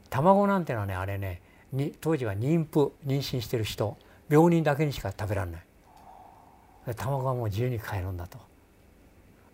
[0.10, 3.98] 卵なんてのはねあれねに当時は妊婦妊娠してる人
[4.30, 5.62] 病人だけにしか食べられない。
[6.86, 8.38] で卵はもう自由に買えるんだと。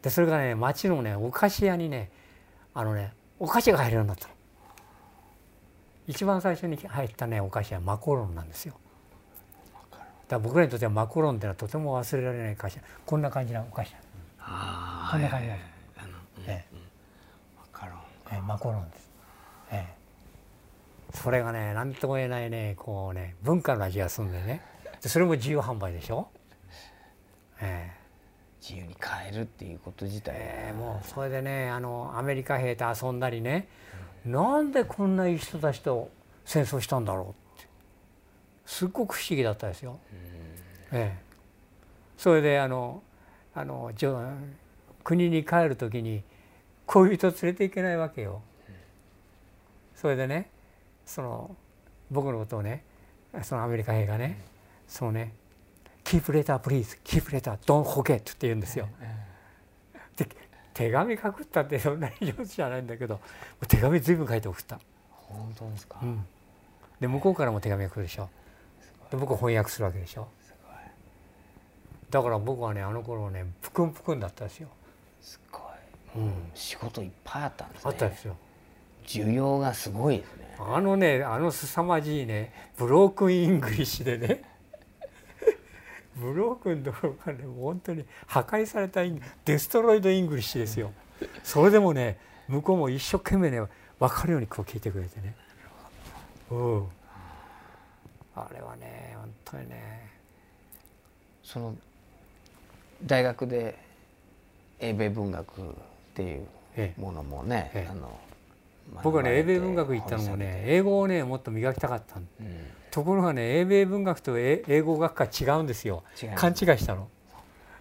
[0.02, 2.12] でそれからね町のねお菓子屋にね
[2.74, 4.34] あのねお菓子が入るようになったの。
[6.08, 8.76] 一番最初に入ったねお菓子はマコロンなんですよ。
[10.28, 13.96] だ僕らにとってはマコロンってのはとても忘れられない菓子こんな感じのお菓子
[14.40, 15.68] あこんな感じなんです。
[15.98, 16.66] あの、うんえ
[18.42, 19.12] マコロンです、
[19.72, 19.88] え
[21.14, 24.62] え、それがね何とも言えないねこうね文化の味がするんでね。
[25.02, 26.30] でそれも自由販売でしょ、
[27.62, 28.04] ええ。
[28.60, 33.68] 自由に変えるっていうこと自体、えーもうそれでねあのアメリカ兵と遊んだりね、
[34.26, 36.10] なんでこんないい人たちと
[36.46, 37.30] 戦争したんだろう。
[37.30, 37.43] って
[38.66, 40.00] すっごく不思議だったですよ。
[40.92, 41.18] ええ、
[42.18, 43.02] それであの
[43.54, 44.22] あのじょ
[45.04, 46.24] 国に帰る時に
[46.86, 48.42] 恋人連れていけないわけよ。
[49.96, 50.50] それでね
[51.06, 51.56] その
[52.12, 52.84] 僕のことをね
[53.42, 54.42] そのアメリカ兵がね
[54.88, 55.34] そのね
[56.04, 58.88] 「keep letter please keep letter don't forget」って言うんですよ。
[60.16, 60.28] で
[60.74, 63.20] 手紙書くったってそんなに上手じゃないんだけど
[63.68, 64.80] 手紙随分書いて送った。
[65.10, 66.26] 本当ですか、うん
[67.00, 68.30] で向こうからも手紙が来るでしょ。
[69.14, 70.28] で僕翻訳するわけでしょ。
[72.10, 74.70] だから僕はねあの頃ねぷくんぷくんだったですよ。
[75.22, 78.36] すごい、うん仕事いっぱいあったんですねあったですよ。
[79.06, 84.42] 需要がすごいですねあのねあの凄まじいね broken English でね
[86.18, 90.92] broken どころかね本当に破壊された destroyed English ですよ。
[91.44, 93.62] それでもね向こうも一生懸命ね
[94.00, 95.36] 分かるようにこう聞いてくれてね。
[96.50, 96.88] うん。
[98.36, 100.10] あれはね本当にね。
[101.44, 101.76] その
[103.06, 103.78] 大学で
[104.80, 105.64] 英米文学っ
[106.14, 107.02] ていうええ。
[107.02, 107.92] ものもね、ええ。
[107.92, 108.18] あの
[109.04, 112.58] 僕はね英米文学学行ったのもね英語をねもっと磨きたかったんうん、
[112.92, 116.04] ところがね英米文学と英英語学科違うんですよ。
[116.36, 117.08] 勘違いしたの。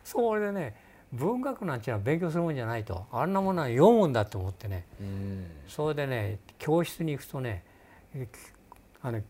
[0.04, 0.76] それでね
[1.12, 3.06] 文学なんていうのは勉強するもんじゃないと。
[3.12, 4.84] あんなものは読むんだと思ってね。
[5.00, 5.46] うん。
[5.68, 7.64] それでね教室に行くとね
[9.02, 9.20] あの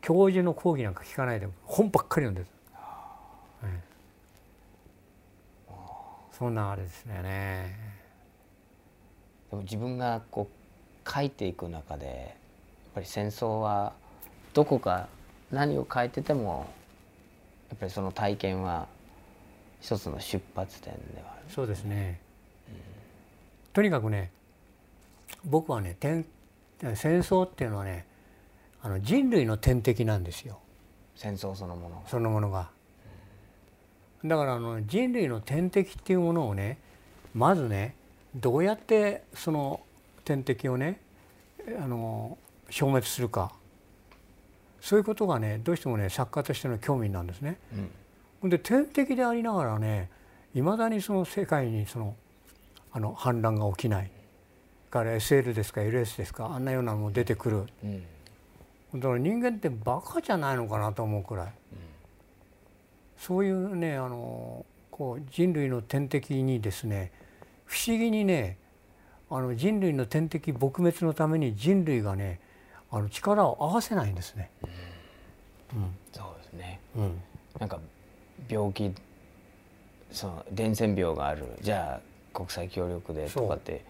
[0.00, 2.46] 教授の講義なんか聞かないで本ばっかり読んでる、
[3.64, 3.96] ええ
[6.32, 7.76] そんなあれですね。
[9.50, 12.16] でも自分がこう書いていく中でやっ
[12.94, 13.94] ぱり戦争は
[14.52, 15.08] どこか
[15.50, 16.66] 何を書いてても
[17.70, 18.86] やっぱりその体験は
[19.80, 21.46] 一つの出発点ではある。
[21.48, 22.20] そうですね、
[23.72, 24.30] とにかくね
[25.44, 26.24] 僕はね天
[26.80, 28.04] 戦争っていうのはね
[28.82, 30.60] あの人類の天敵なんですよ
[31.16, 32.08] 戦争そのものが。
[32.08, 32.70] そのものが。
[34.24, 36.78] だからあの人類の天敵っていうものをね
[37.34, 37.94] まずね
[38.34, 39.80] どうやってその
[40.24, 41.00] 天敵をね
[41.80, 42.36] あの
[42.70, 43.52] 消滅するか
[44.80, 47.58] そういうことがねどうしてもね作家としての興味なんですね。
[47.72, 47.90] うん
[48.50, 50.10] で天敵でありながらね
[50.54, 52.14] いまだにその世界にその
[52.92, 54.10] あの反乱が起きない
[54.90, 58.04] から SL ですか LS ですかあんなようなのも出てくるうん
[59.00, 61.52] だから人間ってバカじゃないのかなと思うくらい、
[63.18, 67.12] そういうねあのこう人類の天敵にですね
[67.64, 68.58] 不思議にね
[69.30, 72.40] あの人類の天敵撲滅のために人類がね
[72.90, 74.50] あの力を合わせないんですね。
[76.12, 76.80] そうですね。
[76.96, 77.02] うん。
[77.04, 77.22] うん
[77.58, 77.80] なんか
[78.48, 78.92] 病気
[80.10, 83.82] その伝染病があるじゃあ国際協力でとかって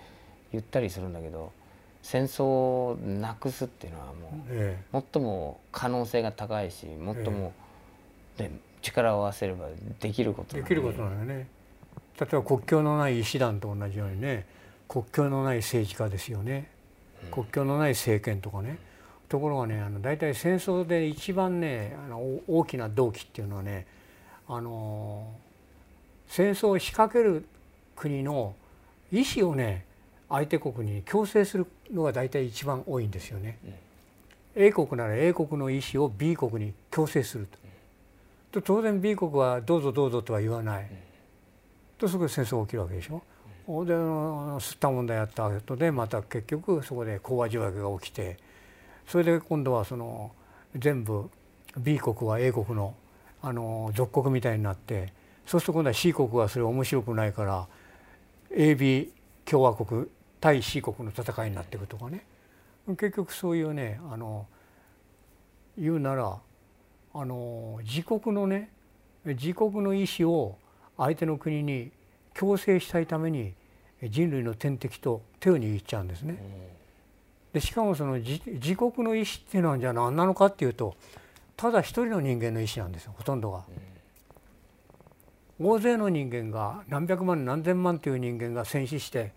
[0.52, 1.52] 言ったりするんだけど
[2.06, 4.80] 戦争をなくすっていうのはもうえ
[5.12, 7.52] 最も可能性が高いし最も、
[8.38, 9.66] ね、力を合わせれば
[9.98, 10.62] できることで。
[10.62, 11.48] きることなのよね。
[12.20, 14.46] 例えば国境のない医師団と同じようにね
[14.88, 16.70] 国境のない政治家ですよね。
[17.32, 18.78] 国境のない政権とかね。
[19.28, 23.84] ところがねあの大体戦争で一番ねあのお大きな動機っていうのはね
[24.46, 25.34] あの
[26.28, 27.44] 戦争を仕掛ける
[27.96, 28.54] 国の
[29.10, 29.85] 意思をね
[30.28, 33.58] 相手国に強制するのが大体一番多いんですよね。
[34.54, 37.58] A 国なら A 国の意思を B 国に強制すると。
[38.60, 40.90] と当然 B 国はどうぞどうぞとは言わない。
[41.98, 43.22] とそこで戦争が起きるわけでしょ。
[43.66, 48.36] であの吸った問題やった後でまた結局そこで講和条約が起きて
[49.08, 50.30] それで今度はその
[50.76, 51.28] 全部
[51.76, 52.94] B 国は A 国の
[53.42, 55.12] あの属国みたいになって
[55.46, 57.66] そうすると今度は C 国はそれ面白くないから
[58.50, 59.08] AB
[59.44, 60.06] 共和国
[60.40, 62.24] 対 C 国の戦いになっていくとかね
[62.88, 64.46] 結局そういうねあの
[65.78, 66.38] 言うなら
[67.14, 68.70] あの自国のね
[69.24, 70.58] 自国の意思を
[70.96, 71.90] 相手の国に
[72.34, 73.54] 強制したいために
[74.02, 76.38] 人類の天敵と手を握っちゃうんですね。
[77.52, 80.94] でしかもその自自国の意思っていうのはじゃあ何なのかっていうと
[81.56, 83.64] ただ一人の人間の意思なんですよほとんどが。
[85.58, 89.32] 大勢の人間が何百万何千万という人間が戦死して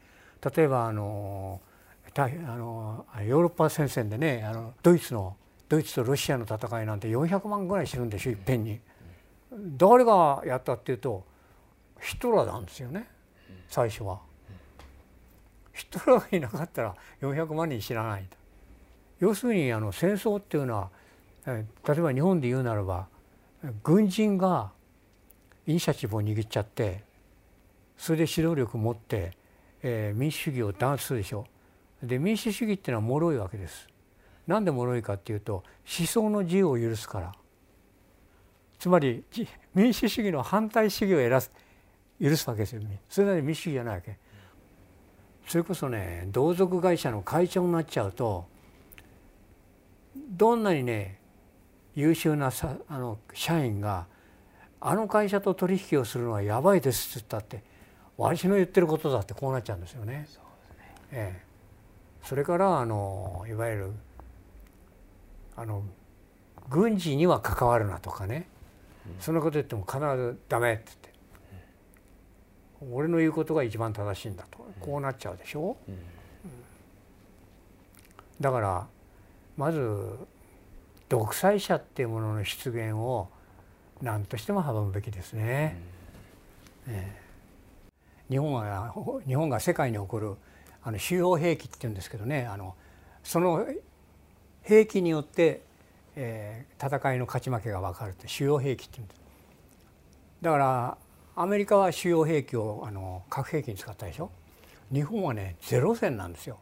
[0.56, 1.62] 例えばあの
[2.16, 5.36] あのヨーロッパ戦線でねあのドイツの
[5.68, 8.80] ドイツとロシアの戦いなんて400万ぐらい死ぬんでしょいっぺんに。
[9.78, 11.26] 誰がやったっていうと
[12.00, 13.08] ヒトラーなんですよね
[13.68, 14.20] 最初は。
[15.74, 18.38] ヒトラーがいなかったら400万人死なないと。
[19.20, 20.90] 要するにあの戦争っていうのは
[21.46, 21.64] 例
[21.98, 23.08] えば日本で言うならば
[23.84, 24.72] 軍人が
[25.68, 27.04] イニシアチブを握っちゃって
[27.98, 29.34] それで指導力を持って、
[29.84, 31.46] えー民主主義を弾圧するでしょ
[32.04, 33.88] で民主主義っていうのは脆いわけです。
[34.48, 35.64] なんで脆いかっていうと
[36.00, 37.32] 思想の自由を許すから。
[38.80, 41.52] つまりじ民主主義の反対主義を得す
[42.22, 42.82] 許すわけですよ。
[43.10, 44.18] それなりに民主主義じゃないわけ。
[45.48, 48.46] それこそね同族会社の会長になっちゃうと
[50.16, 51.20] どんなにね
[51.96, 54.06] 優秀なさあの社員が
[54.80, 57.64] あの会社と取引をするのはやばいですって言ったって
[58.22, 60.28] 私の言ってることだってこうなっちゃうんですよね。
[61.14, 61.42] ええ、
[62.26, 63.92] それからあのいわゆる
[65.56, 65.84] あの
[66.70, 68.46] 軍事には関わるなとかね、
[69.22, 70.84] そんなこと言っても必ずダメって
[72.82, 74.68] 言って、俺の言うことが一番正しいんだと。
[74.82, 75.78] こうなっちゃうでしょ？
[75.88, 75.98] うん。
[78.42, 78.86] だから
[79.56, 80.20] まず
[81.08, 83.30] 独裁者っていうものの出現を
[84.02, 85.78] 何としても阻むべきですね。
[86.86, 87.29] ええ
[88.30, 88.94] 日本が
[89.28, 90.36] 日本が世界に起こる
[90.84, 92.76] あの主要兵器っていうんですけどねあの
[93.24, 93.66] その
[94.62, 95.62] 兵器によって、
[96.16, 99.22] えー戦いの勝ち負けが分かるって主要兵器って言うんです。
[100.42, 100.98] だから
[101.36, 104.32] アメリカは主要兵器をあの核兵器に使ったでしょ。
[104.94, 106.58] 日本はねゼロ戦なんですよ。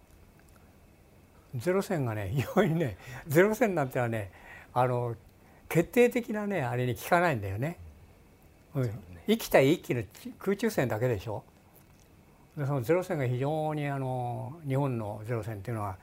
[1.55, 2.97] ゼロ戦がね 非常にね
[3.28, 4.32] ゼロ戦なんてのはね
[4.74, 5.15] あの
[5.70, 7.78] 決定的なねあれに効かないんだよね。
[8.74, 8.91] うん、
[9.28, 10.03] 生きた一気の
[10.39, 11.43] 空中戦だけでしょ。
[12.57, 15.97] でそのゼロ戦が非常にあの日本のゼロ戦っていうのは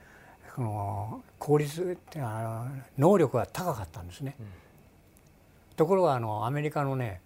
[0.54, 4.36] その効率っていうのは能力が高かったんですね。
[5.74, 7.20] ところがあのアメリカのね、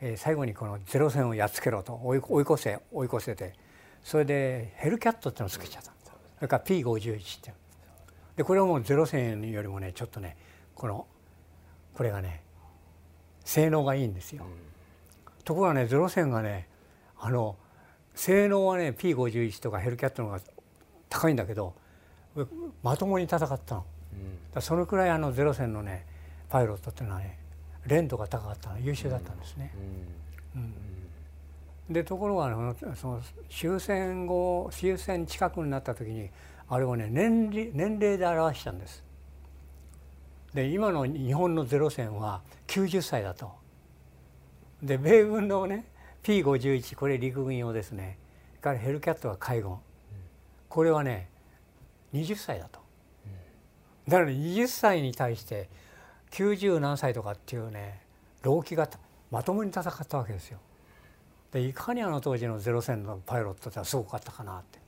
[0.00, 3.52] えー最後にこのゼロ戦をやっつけろと追い追い越せ追い越せて
[4.02, 5.90] それでヘルキャットっていうのをつけちゃった
[6.36, 7.52] それから P51 って
[8.36, 10.36] でこれはもうゼロ戦よりもねちょっとね
[10.74, 11.06] この
[11.92, 12.42] これがね
[13.44, 14.46] 性能がいいんですよ。
[15.44, 16.68] ところがねゼロ戦がね
[17.18, 17.56] あの
[18.16, 20.40] 性能はね P51 とかヘルキャットの方が
[21.08, 21.74] 高いんだけど
[22.82, 23.56] まともに戦ったの。
[23.56, 23.82] だか
[24.54, 26.06] らそのくらいあのゼロ戦のね
[26.48, 27.38] パイロットっていうのはね
[27.86, 29.72] 連度が高かったの優秀だったんですね。
[31.90, 36.30] でところがあのその終戦後終戦近くになった時に
[36.68, 39.04] あれをね年齢年齢で表したんです。
[40.54, 43.52] で今の日本のゼロ戦は90歳だと。
[44.82, 45.84] で米軍のね
[46.26, 48.18] P51 これ陸軍用ですね
[48.60, 49.76] からヘルキャットは海軍
[50.68, 51.28] これはね
[52.12, 52.80] 20歳だと。
[54.08, 55.68] だから20歳に対して
[56.32, 58.00] 90何歳とかっていうね
[58.42, 58.88] 老気が
[59.30, 60.58] まともに戦ったわけですよ。
[61.52, 64.80] でいかにあの当時のゼロ戦のパイロットってすごかったかなって。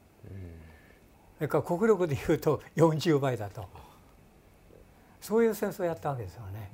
[1.36, 3.64] それから国力でいうと40倍だと
[5.20, 6.70] そういう戦争をやったわけですよね。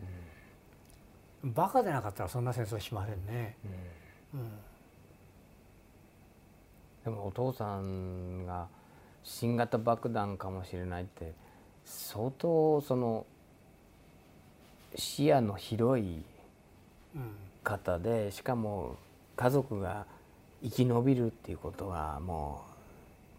[1.42, 3.56] バカでなかったらそんな戦争しませんね。
[7.04, 8.66] でもお父さんが
[9.22, 11.32] 新型爆弾かもしれないって
[11.84, 13.26] 相当その
[14.96, 16.22] 視野の広い
[17.62, 18.96] 方でしかも
[19.36, 20.06] 家族が
[20.62, 22.62] 生き延びるっていうことはも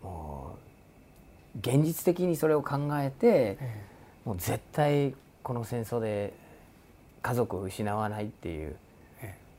[0.04, 0.58] うも
[1.56, 3.58] う現実的にそれを考えて
[4.26, 6.34] もう絶対この戦争で
[7.22, 8.85] 家族を失わないっていうえ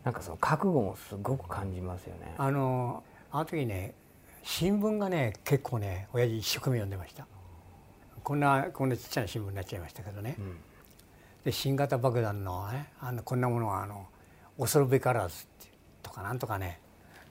[0.07, 2.33] なんかその覚悟もすごく感じますよね。
[2.39, 3.03] あの
[3.33, 3.93] あの時ね
[4.45, 7.27] 新聞がね結構ね親父一生懸命読んでました
[8.23, 10.57] こんなこんなちっちゃな新聞になっちゃいましたけどね、うん
[11.45, 14.07] で新型爆弾の,、ね、あのこんなものはあの
[14.59, 15.71] 恐るべからずって
[16.03, 16.81] とかなんとかね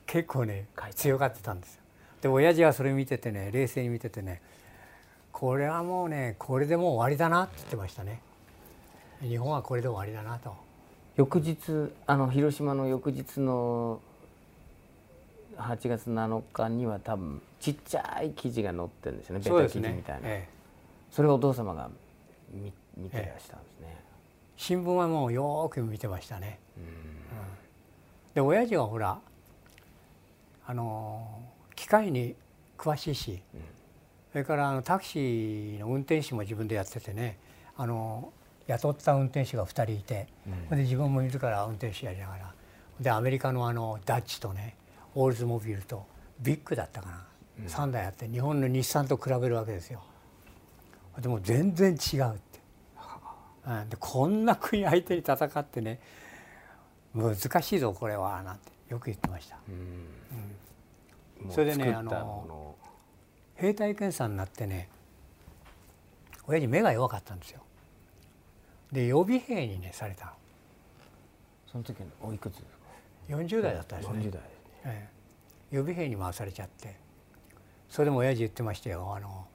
[0.05, 1.81] 結構ね強がってたんですよ。
[2.21, 4.41] で親父はそれ見ててね冷静に見ててね
[5.31, 8.19] これはもうねこれでもう終わりだなって言ってましたね。
[9.21, 10.64] 日本はこれで終わりだなと。
[11.17, 14.01] 翌日あの広島の翌日の
[15.57, 19.41] 8月7日には多分ちっちゃい記事が載ってるんですよね。
[19.43, 20.21] ベタ記事みたいな。
[20.21, 20.47] そ,、え。
[21.17, 21.89] えれをお父様が
[22.51, 23.97] 見見てらしたんですね、
[24.55, 26.59] 新聞はもうよーく見てましたね。
[28.33, 29.19] で親父はほら
[30.67, 31.41] あの
[31.75, 32.35] 機械に
[32.77, 33.41] 詳しいし、
[34.31, 37.37] それからあのタクシーの運転手も自分でやっててね
[37.77, 38.33] あの
[38.67, 40.27] 雇った運転手が2人いて、
[40.69, 42.53] で自分も自ら運転手やりながら。
[42.99, 44.75] でアメリカのあのダッチとね
[45.13, 46.05] オールズモビルと
[46.39, 47.27] ビッグだったかな、
[47.67, 50.01] 3台あって日本の日産と比べるわけですよ。
[51.21, 52.59] でも全然違うって。
[53.67, 53.89] うん。
[53.89, 55.99] でこんな国相手に戦ってね
[57.13, 59.55] 難しいぞこれはなんてよく言ってました。
[59.55, 62.75] もうそれでねあの
[63.55, 64.89] 兵隊検査になってね
[66.47, 67.61] 親父目が弱かったんですよ。
[68.91, 70.25] で予備兵にねされた。
[70.25, 70.31] の
[71.71, 74.19] その時のおいくつですか？40代だったんですね。
[74.19, 74.49] 40代ね。
[74.85, 75.09] え
[75.71, 75.75] え。
[75.75, 76.95] 予備兵に回されちゃって。
[77.89, 79.13] それでも親父言ってましたよ。
[79.15, 79.47] あの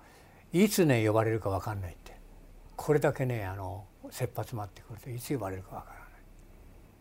[0.52, 2.16] いつね呼ばれるか分かんないって。
[2.76, 6.00] これだけねあの切羽詰まってくるといつ呼ばれるか分からない。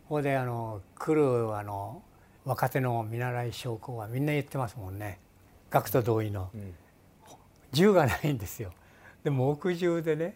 [0.07, 2.01] ここであの来るあの
[2.45, 5.19] 若手の見習い将校はみんな言ってますもんね。
[5.69, 6.49] 学徒同意の。
[6.53, 6.73] うん。
[7.71, 8.71] 銃がないんですよ。
[9.23, 10.35] で木銃でね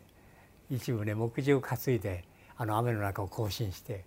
[0.70, 2.24] 一部ね木銃を担いで
[2.58, 4.06] あの雨の中を行進して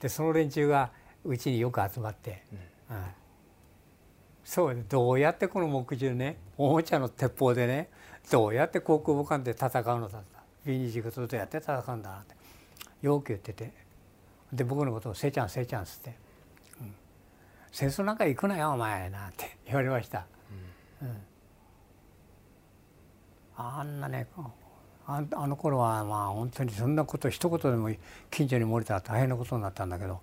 [0.00, 0.90] でその連中が
[1.24, 2.42] うちによく集まって、
[2.90, 2.96] うん。
[4.44, 7.88] そうどうやってこの木銃ねおもちゃの鉄砲でね
[8.30, 10.24] どうやって航空母艦で戦うのだと
[10.66, 12.34] B29 とどうやって戦うんだなって
[13.02, 13.52] よく言って。
[13.52, 13.72] て
[14.52, 16.16] で僕のことを「せいちゃんせいちゃん」っつって、
[16.80, 16.94] うん。
[17.72, 20.26] 戦争なんか行くなよお前」なんて言われました。
[21.02, 21.22] うん。
[23.56, 24.26] あんなね
[25.06, 27.90] あの頃はまあ本当にそんなこと一言でも
[28.30, 30.20] 近所に漏れたら大変なことになったんだけど、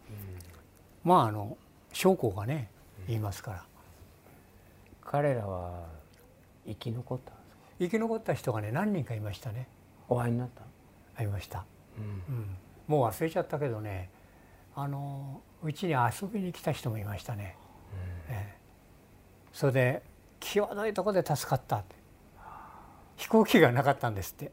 [1.04, 1.58] まああの
[1.94, 2.70] 将校がね
[3.08, 3.64] 言いますから。
[5.04, 5.88] 彼らは
[6.66, 7.64] 生き残ったんですか？
[7.80, 9.68] 生き残った人がね何人かいましたね。
[10.08, 10.62] お会いになった
[11.16, 11.66] ありました、
[11.98, 12.36] うん。
[12.36, 12.58] うん、
[12.88, 14.10] もう忘れちゃったけどね
[14.74, 17.56] あのうちに遊びに来た人もいましたね、
[18.30, 18.58] ええ。
[19.52, 20.04] それで
[20.40, 21.96] 際どいとこで助かったって。
[23.18, 24.52] 飛行機がなかったんですって、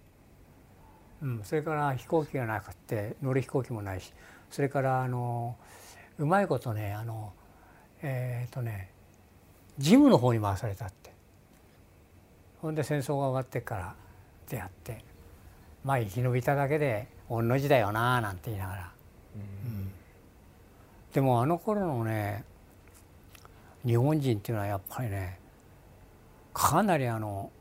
[1.23, 4.13] うん、それから飛行機がなくって乗る飛行機もないし。
[4.51, 5.57] それからあの
[6.19, 7.33] うまいことねあの
[8.03, 8.91] えっ、とね
[9.77, 11.13] ジムの方に回されたって。
[12.61, 13.95] ほんで戦争が終わってから
[14.49, 15.05] 出会って
[15.85, 18.93] まあ生き延びただけで御の字だよななんて言いながら、
[19.37, 19.39] う
[19.69, 19.93] ん。
[21.13, 22.45] でもあの頃のね
[23.87, 25.39] 日本人っていうのはやっぱりね
[26.53, 27.53] かなりあの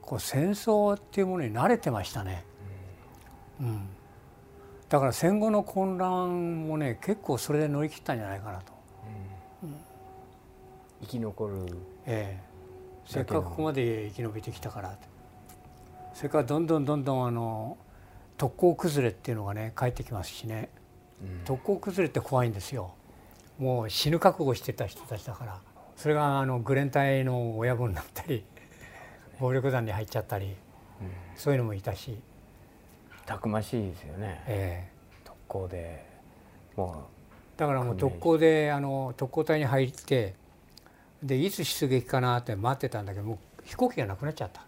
[0.00, 2.44] こう戦争っていうものに慣れてましたね、
[3.60, 3.88] うん、
[4.88, 8.72] だから戦後の混乱もね結構それで乗り切ったんじゃないかなと、
[11.02, 11.66] 生き残る
[12.06, 12.42] ええ、
[13.06, 14.96] せっかくここまで生き延びてきたから
[16.14, 17.76] それからどんどんどんどんあの
[18.36, 20.68] 特攻崩れっていうのがね帰ってきますしね。
[21.44, 22.94] 特攻崩れって怖いんですよ。
[23.58, 25.60] もう死ぬ覚悟してた人たちだから。
[25.96, 28.44] それがあのグレン隊の親分になったり
[29.38, 30.56] 暴力団に入っちゃったり、
[31.36, 32.20] そういうのもいたし、
[33.26, 34.42] たくましいですよね。
[34.46, 34.88] え
[35.24, 36.04] 特攻で。
[36.76, 37.08] も
[37.56, 40.34] えだからもう特攻であの特攻隊に入って
[41.22, 44.66] でいつ出撃かなって待ってたんだけどもう飛行機がなくなっちゃった。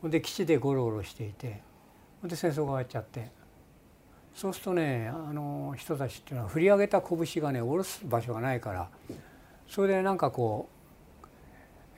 [0.00, 1.62] ほんで基地でゴロゴロしていて
[2.20, 3.42] ほんで戦争が終わっちゃって。
[4.34, 8.88] そうするとねあの人たちっていうのは振り上げた拳がね下ろす場所がないから
[9.68, 10.68] それでなんかこ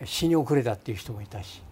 [0.03, 1.63] う死に遅れたっていう人もいたし、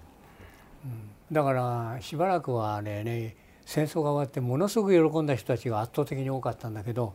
[0.84, 7.14] うん、だからしばらくはねね戦争が終わってものすごく喜んだ人たちが圧倒的に多かったんだけど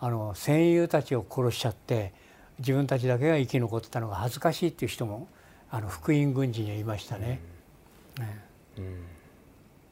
[0.00, 2.12] あの戦友たちを殺しちゃって
[2.58, 5.28] 自分たちだけが生き残ったのが恥ずかしいっていう人も
[5.70, 7.40] あの福音軍人にはいましたね。
[8.18, 8.42] ね。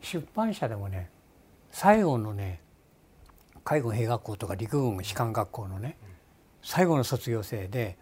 [0.01, 1.09] 出版社でもね
[1.71, 2.61] 最後のね
[3.65, 5.97] 海軍兵学校とか陸軍士官学校のね
[6.63, 7.97] 最後の卒業生で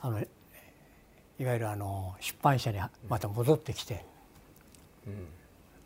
[0.00, 2.78] あのいわゆるあの出版社に
[3.08, 4.13] また戻ってきてうん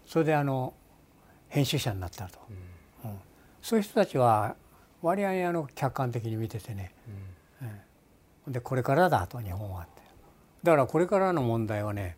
[0.07, 0.75] それであの
[1.49, 2.39] 編集者になったと、
[3.05, 3.11] うん。
[3.63, 4.57] そういう人たちは
[5.03, 6.93] 割合あの客観的に見ててね。
[8.47, 10.03] でこれからだと日本はって。
[10.63, 12.17] だからこれからの問題はね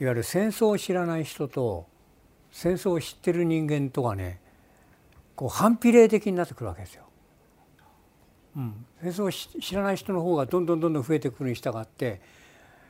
[0.00, 1.86] いわゆる戦争を知らない人と
[2.50, 4.40] 戦争を知ってる人間とがね
[5.36, 7.04] こう反比例的になってくるわけですよ。
[8.56, 12.20] うん、戦争を知知らない人の方がどんどんどんどん増えてくるに従って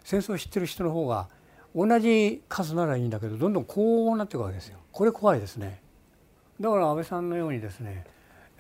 [0.05, 1.29] 戦争を知ってる人の方が
[1.75, 4.79] 同じ数ならいいんだけどどんどんこうなっていくわけですよ。
[4.93, 5.81] これ怖いですね。
[6.61, 8.05] だから安倍さんのようにですね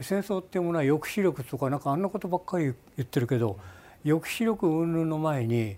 [0.00, 3.58] 戦争っていうものは抑止力とかなんかあんなことばっかり言ってるけど
[4.02, 5.76] 抑止力云々の前に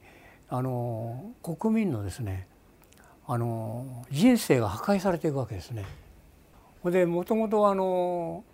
[0.48, 2.46] あの国民のですね
[3.26, 5.84] あの人生が破壊されていくわけですね。
[6.84, 8.44] でもともとあの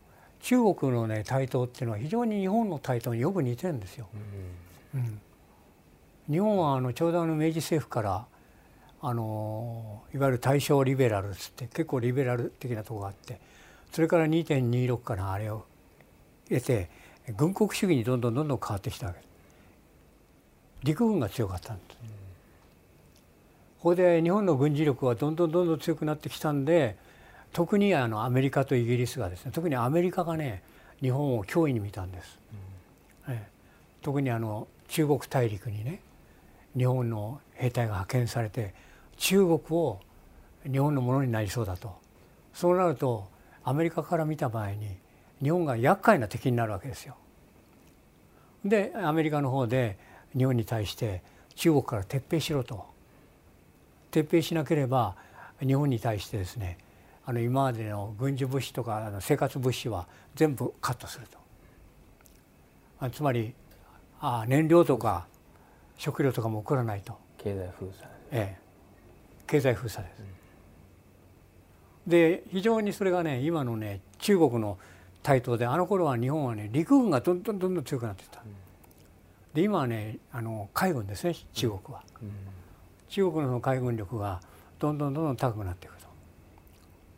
[0.40, 4.08] 中国のね台頭っていうのは非常に日本の台頭によく似てるんですよ。
[4.94, 5.20] うん
[6.30, 8.26] 日本はあのちょうどあの明治政府から
[9.02, 13.40] あのいわゆる大正リベラルっつって結構リベラル的なとこがあって
[13.92, 15.64] それから2.26かなあれを
[16.48, 16.88] 得て
[17.36, 19.32] 軍国主義にどんどんどんどん変わってきたわけです
[20.82, 21.96] 陸軍が強かったんです。
[23.78, 26.96] ここで日本の軍事力はどんどんどんどん強くなってきたんで
[27.52, 30.62] 特にあのアメリカとイギリスがですね特にアメリカがね
[31.00, 32.38] 日本を脅威に見たんです。
[33.28, 33.52] ええ
[34.02, 36.00] 特にあの中国大陸にね
[36.76, 38.74] 日本の兵隊が派遣されて
[39.16, 40.00] 中国を
[40.70, 41.94] 日本のものになりそうだと。
[42.54, 43.28] そうなると
[43.64, 44.96] アメリカから見た場合に
[45.42, 47.16] 日本が厄介な敵になるわけですよ。
[48.64, 49.98] でアメリカの方で
[50.36, 51.22] 日本に対して
[51.54, 52.86] 中国から撤兵しろと。
[54.10, 55.16] 撤兵しなければ
[55.60, 56.78] 日本に対してですね
[57.24, 61.38] あの今までの軍事物資とかあの生活物資は全部カットすると。
[63.00, 63.54] あつまり
[64.20, 65.26] あ燃料とか
[65.98, 68.10] 食料とかも送らないと、経済封鎖。
[68.32, 68.61] ええ、
[69.46, 70.22] 経済封鎖です。
[72.06, 74.78] で非常にそれがね今のね中国の
[75.22, 78.42] 台頭であの頃は日本はね陸軍がどんどんどんどん強くなっていった。
[79.54, 82.02] で今はねあの海軍ですね中国は。
[83.08, 84.40] 中国の海軍力が
[84.78, 86.06] どんどんどんどん高くなっていくと。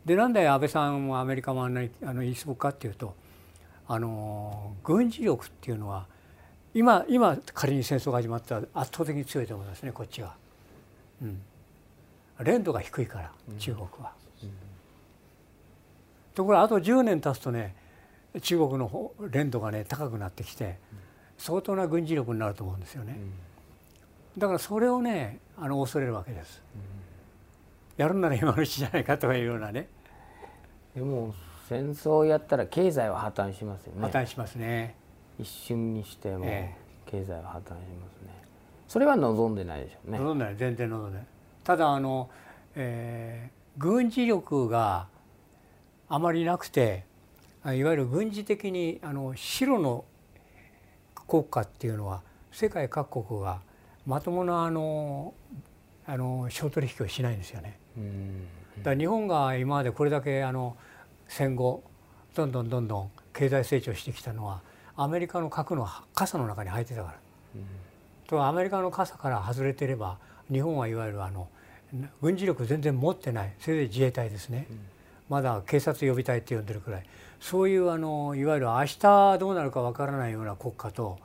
[0.05, 3.15] でなんで安倍さんもアメリカもあんなにあの言い過ごかっていうと
[3.87, 6.05] あの軍事力っていうのは
[6.73, 10.35] 今今仮に戦争が始まったら圧倒的に強いと思いますねこっちが。
[11.21, 11.41] うん、
[12.43, 14.11] 連度が低いから中国は。
[16.33, 17.75] ところがあと10年経つとね
[18.41, 20.77] 中国の方連度がね高くなってきて
[21.37, 23.17] 相当な軍事力になると思うんですよね。
[24.37, 26.61] だからそれをねあの恐れるわけです。
[27.95, 29.87] やるなら今のうちじゃないかというようなね。
[30.93, 31.33] でも
[31.69, 34.01] 戦争やったら経済は破綻しますよね。
[34.01, 34.95] 破綻しますね。
[35.39, 36.75] 一瞬にしてもえ。
[37.05, 37.75] 経済は破綻しま
[38.11, 38.33] すね。
[38.87, 40.19] それは望んでないでしょうね。
[40.19, 40.55] 望んでない。
[40.55, 41.27] 全然望んでない。
[41.65, 42.29] ただあの、
[42.75, 45.07] えー、軍事力が
[46.07, 47.03] あまりなくて
[47.65, 50.05] いわゆる軍事的にあの白の
[51.27, 53.61] 国家っていうのは世界各国が
[54.05, 55.33] まともなあの
[56.05, 57.79] あの商取引をしないんですよね。
[58.77, 60.77] だから日本が今までこれだけあの
[61.27, 61.83] 戦後
[62.35, 64.61] どんどんどんどん経済成長してきたのは
[64.95, 67.17] アメリカの核の傘の中に入ってたから。
[68.27, 70.17] とアメリカの傘から外れてれば
[70.51, 71.47] 日本はいわゆるあの
[72.21, 73.53] 軍事力全然持ってない。
[73.59, 74.67] せいぜい自衛隊ですね、
[75.29, 77.05] まだ警察予備隊って呼んでるくらい。
[77.39, 81.19] そういうあのいわゆる明日どうなるかわからないような国家と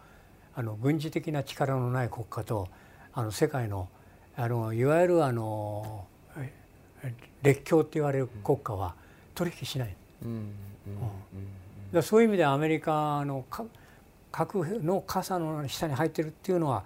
[0.54, 2.68] あの軍事的な力のない国家と
[3.12, 3.88] あの世界の
[4.36, 6.04] あのいわゆるあの
[7.42, 8.94] 列強って言われる国家は
[9.34, 9.94] 取引しない。
[10.24, 10.52] うん。
[12.02, 13.44] そういう意味でアメリカの
[14.30, 16.84] 核の傘の下に入ってるっていうのは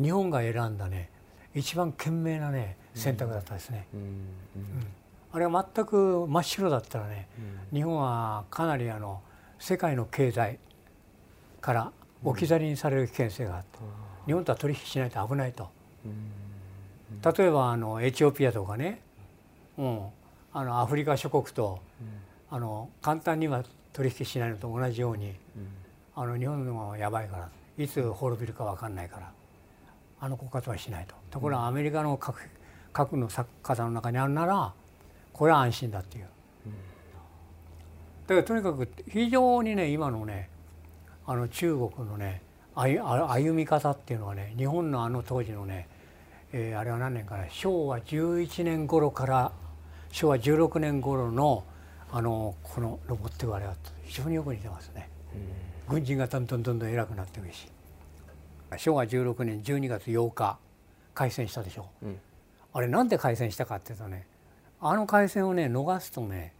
[0.00, 1.08] 日本が選んだね
[1.54, 3.86] 一番賢明なね選択だったですね。
[5.32, 7.28] あれは全く真っ白だったらね、
[7.72, 9.20] 日本はかなりあの
[9.58, 10.58] 世界の経済
[11.60, 11.92] から
[12.22, 13.78] 置き去りにされる危険性があって、
[14.26, 15.68] 日本とは取引しないと危ないと。
[17.36, 19.00] 例えばあのエチオピアとかね、
[19.78, 20.00] うん、
[20.52, 21.80] あのアフリカ諸国と、
[22.50, 25.34] あの簡単には取引しないのと同じように、
[26.14, 29.32] あの日本のはやばいからいつ滅びるか分かんないから
[30.20, 31.14] あの国家とはしないと。
[31.30, 32.40] ところがアメリカの核
[32.94, 33.28] 核の
[33.62, 34.72] 傘の中にあるなら
[35.34, 36.28] これは安心だっていう。
[38.26, 40.48] だからとにかく非常にね今のね
[41.26, 42.40] あの中国のね
[42.74, 45.86] 歩み方っていうのはね日本のあの当時のね、
[46.52, 49.52] えー、あれは何年かな昭和11年頃から
[50.10, 51.64] 昭和16年頃の
[52.10, 53.74] あのこのロボットあれは
[54.04, 55.10] 非常によく似てますね。
[55.88, 57.68] 軍人がどんどんどんどん偉くなっていくし
[58.78, 60.58] 昭和16年12月8日
[61.12, 62.18] 開戦したでしょ、うん、
[62.74, 64.26] あれなんで開戦したかっていうとね
[64.80, 66.52] あの海戦をね逃すとね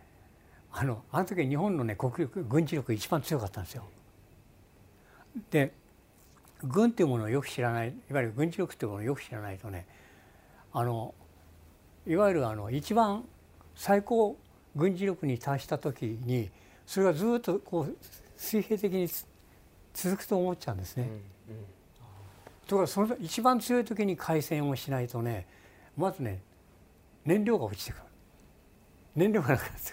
[0.73, 3.85] あのあの時日本のね国力軍事力一番強かったんですよ。
[5.51, 5.73] で
[6.63, 9.87] 軍っていうものをよく知らないいわゆる軍事力っていうものをよく知らないとね
[10.73, 11.15] あの
[12.07, 13.25] いわゆるあの一番
[13.75, 14.37] 最高
[14.77, 16.51] 軍事力に達した時に
[16.87, 17.97] それがずっとこう
[18.37, 19.09] 水平的に
[19.93, 21.05] 続くと思っちゃうんですね。
[21.05, 21.21] うんうん、
[22.67, 25.47] ところがその一番強い時に開戦をしないとね
[25.97, 26.43] まずね
[27.25, 28.03] 燃料が落ちてくる。
[29.17, 29.93] 燃料がなくなって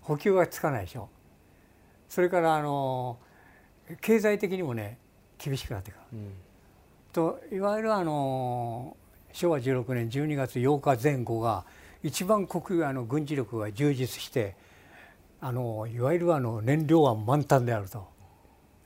[0.00, 1.08] 補給がつかないでしょ。
[2.08, 3.18] それからあの
[4.00, 4.98] 経済的にもね
[5.38, 6.32] 厳しくなってくる、うん、
[7.12, 8.96] といわゆるあの
[9.32, 11.64] 昭和16年12月8日前後が
[12.02, 14.56] 一番国あの軍事力が充実して
[15.40, 18.06] あのいわゆるあの燃料は満タンであると、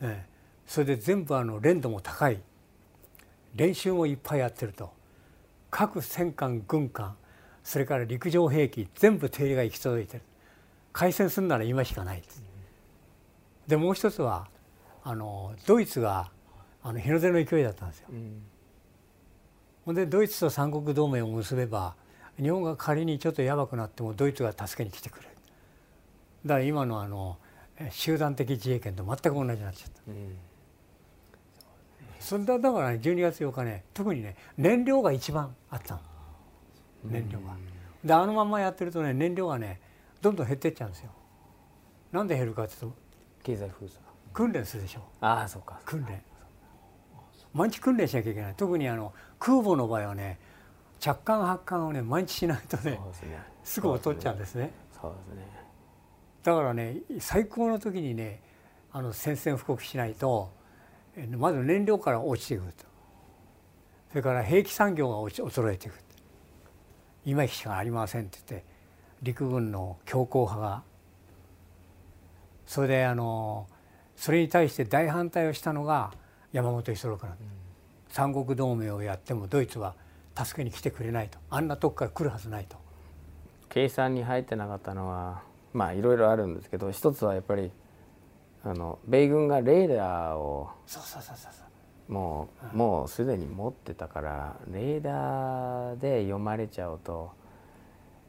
[0.01, 0.27] ね、
[0.67, 2.41] それで全部あの連度も高い。
[3.55, 4.93] 練習もいっぱいやってると
[5.71, 7.17] 各戦艦軍艦
[7.63, 10.23] それから陸上兵器全部手入れが行き届いてる。
[10.93, 12.23] 開戦するなら今しかない
[13.67, 14.49] でもう一つは
[15.05, 16.31] あのドイツが
[16.83, 18.07] あの日の出の勢いだったんですよ。
[19.85, 21.95] ほ、うんでドイツと三国同盟を結べば
[22.37, 25.29] 日本が仮にちょっとやばくなってもドイツが助けに来てくれる。
[26.45, 27.39] だから今のあの
[27.91, 30.03] 集団的自衛権と全く同じになっちゃった。
[30.09, 30.37] うん
[32.21, 36.01] そんだだからね12月8日ね特にね燃料が一番あったの。
[37.05, 37.57] 燃料が。
[38.05, 39.81] であのままやってるとね燃料がね
[40.21, 41.11] どんどん減ってっちゃうんですよ。
[42.13, 42.93] なんで減るかっていうと
[43.43, 44.01] 経済封鎖。
[44.33, 45.01] 訓練するでしょ。
[45.21, 45.81] ああそうか。
[45.85, 46.21] 訓練。
[47.53, 48.55] 毎日訓練しなきゃいけない。
[48.57, 50.39] 特にあの空母の場合はね
[51.01, 53.01] 着艦発艦をね毎日しないとね。
[53.65, 54.73] すぐ劣っちゃうんですね。
[55.01, 55.47] そうですね。
[56.43, 58.41] だからね最高の時にね
[58.93, 60.51] あの宣戦布告しないと
[61.37, 62.85] まず燃料から落ちていくと。
[64.11, 65.99] それから兵器産業が落ち衰えていく
[67.25, 68.67] 今しかありませんって言って
[69.23, 70.83] 陸軍の強硬派が。
[72.67, 73.67] それであの
[74.17, 76.13] それに対して大反対をしたのが
[76.53, 77.39] 山本五十六なん、うん、
[78.09, 79.95] 三国同盟をやってもドイツは
[80.35, 81.39] 助けに来てくれないと。
[81.51, 82.77] あんなとこから来るはずないと。
[83.69, 85.43] 計算に入ってなかったのは
[85.75, 87.71] まあいろいろあるんですけど一つはやっぱり
[88.69, 90.69] あの米軍がレーダーを
[92.07, 97.31] もうもうすでに持ってたからレーダーで読まれちゃうと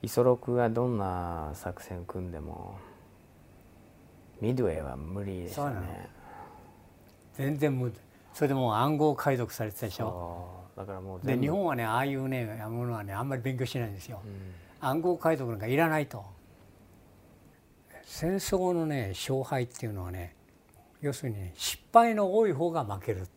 [0.01, 2.77] 五十六がどんな作戦組んでも
[4.39, 6.09] ミドウェイは無理ですよね。
[7.33, 7.95] 全然無理。
[8.33, 10.47] それでもう暗号解読されてたでしょ？
[10.77, 16.23] だからもうで日本はねああいうねものはねあんまり勉強しないんですよ、うん、暗号解読なんかいらないと
[18.11, 20.33] 戦争のね勝敗っていうのはね
[20.99, 23.29] 要するに、ね、失敗の多い方が負けるって。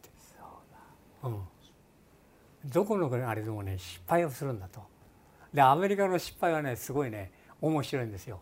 [1.22, 1.40] うん、
[2.64, 4.80] どこのあれでもね失敗をするんだと。
[5.52, 8.40] でアメリカの失敗はねすごいね面白いんですよ。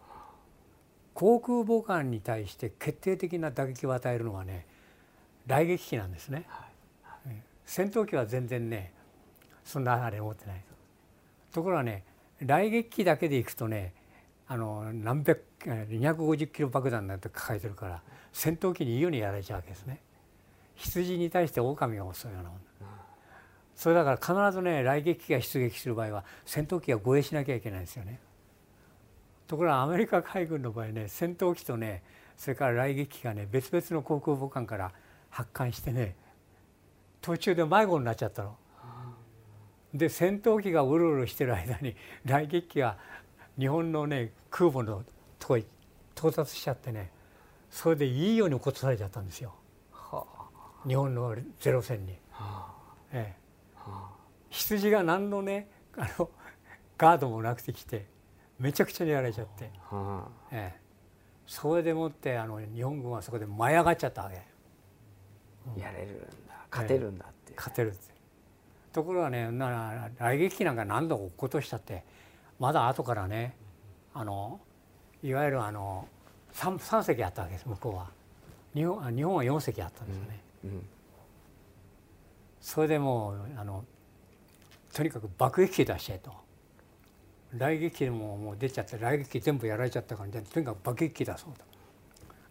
[1.15, 4.67] 航空母艦に対して決定的な打撃を与えるのはね
[5.49, 6.47] 雷撃機なんですね。
[7.67, 8.93] 戦闘機は全然ね
[9.65, 10.63] そんなあれ持ってない
[11.53, 11.63] と。
[11.65, 12.05] ころがね
[12.39, 13.95] 雷撃機だけでいくとね
[14.53, 20.01] あの何百250キロ爆弾なんて抱えてるから戦闘機にいいようにやられちゃうわけですね。
[20.75, 22.61] 羊に対して狼が襲うようなもん
[23.77, 28.19] それだから必ずね雷撃機が出撃する場合は戦闘機が護衛しなきゃいけないんですよね。
[29.47, 32.03] ところがアメリカ海軍の場合ね戦闘機とね
[32.37, 34.91] それから雷撃機がね別々の航空母艦から
[35.31, 36.17] 発艦してね
[37.21, 38.57] 途中で迷子になっちゃったの。
[39.95, 42.97] で戦闘機がうろうろしてる間に雷撃機が
[43.59, 45.05] 日本のね空母の
[45.39, 45.67] とこに
[46.17, 47.11] 到達しちゃってね
[47.71, 49.55] それでいいように落とされちゃったんですよ。
[50.87, 52.19] 日本のゼロ戦に。
[53.13, 53.37] ええ、
[54.49, 56.31] 羊が何のねあの
[56.97, 58.07] ガードもなくてきて
[58.59, 59.71] めちゃくちゃにやられちゃって、
[60.53, 60.81] ええ、
[61.47, 64.37] それでもってあの日本軍はそこで舞い上がっちゃったわけ。
[65.81, 66.55] やれるんだ。
[66.71, 68.15] 勝てるんだって、勝てるって。
[68.93, 72.05] ところがねな来撃機なんか何度落っことしたって
[72.61, 73.57] まだ後からね
[74.15, 74.61] あの
[75.25, 76.07] いわゆるあの
[76.55, 78.11] 3, 3隻あったわけです向こうは。
[78.75, 80.87] 日本日本は4隻あったんですよね、うんうん、
[82.61, 83.85] それでもうあの
[84.93, 86.33] とにかく爆撃機出してと。
[87.53, 91.65] 雷撃機ももう出ちゃって雷撃機全部やられちゃったからとにかく爆撃機出そうと。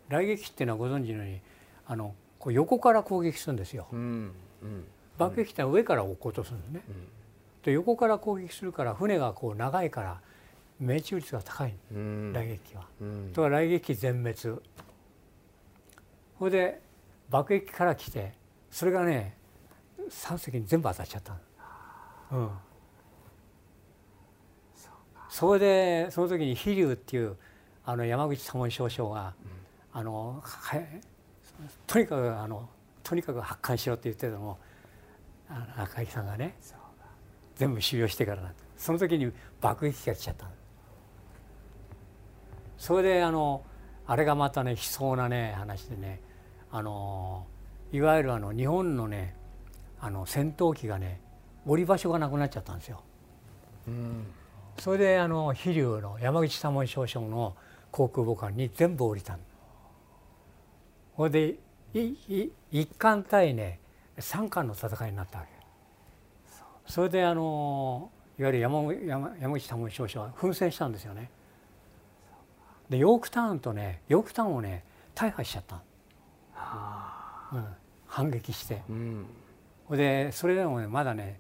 [0.10, 1.42] 雷撃機っていうのはご存知のように
[1.88, 4.32] あのこう横から攻撃するんですよ、うん
[4.62, 4.86] うん、
[5.18, 7.08] 爆撃機は上から落っことするんですね、うん、
[7.64, 10.22] で横から攻撃するから船がこう長いから
[10.80, 14.62] 命中率が高い、うん、雷撃機は、うん、とは雷撃機全滅。
[16.40, 16.82] それで
[17.30, 18.34] 爆撃機から来て
[18.72, 19.36] それがね
[20.10, 21.38] 3隻に全部当たっちゃった
[22.32, 22.50] うん、
[25.30, 27.36] それでその時に飛龍っていう
[27.84, 29.34] あの山口左門少将が、
[29.94, 30.44] うん、あの
[31.88, 32.70] とにかくあの
[33.04, 34.60] とにかく発艦しろって言ってたのも
[35.76, 36.56] 赤木さんがね
[37.60, 39.30] 全部修行してからなんその時に
[39.60, 40.50] 爆撃機が来ちゃった
[42.78, 43.64] それであの
[44.08, 46.22] あれがまたね悲壮なね話でね
[46.72, 47.46] あの
[47.92, 49.36] いわゆるあの日本のね
[50.00, 51.20] あの戦闘機がね
[51.66, 53.04] 降り場所がなくなっちゃったんですよ。
[53.90, 54.28] うん、
[54.78, 57.58] それであの飛龍の山口左門少将の
[57.92, 59.38] 航空母艦に全部降りた
[61.18, 61.56] それで
[62.72, 63.82] 一艦対ね
[64.18, 65.59] 三艦の戦いになったわけ
[66.90, 68.10] それであの
[68.40, 71.30] いわゆる山山山口左門少将は奮戦したんですよね。
[72.90, 74.84] でヨークタウンとねヨークタウンをね
[75.14, 75.82] 大破しちゃった、は
[76.54, 77.50] あ。
[77.54, 77.66] うん、
[78.08, 79.26] 反撃して、うん、
[79.92, 81.40] でそれでもねまだね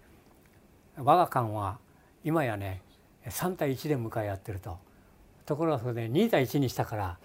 [0.97, 1.79] 我が艦は
[2.23, 2.83] 今やね
[3.25, 4.77] 3対1で向かい合ってると。
[5.47, 7.17] ところがそれで2対1にしたから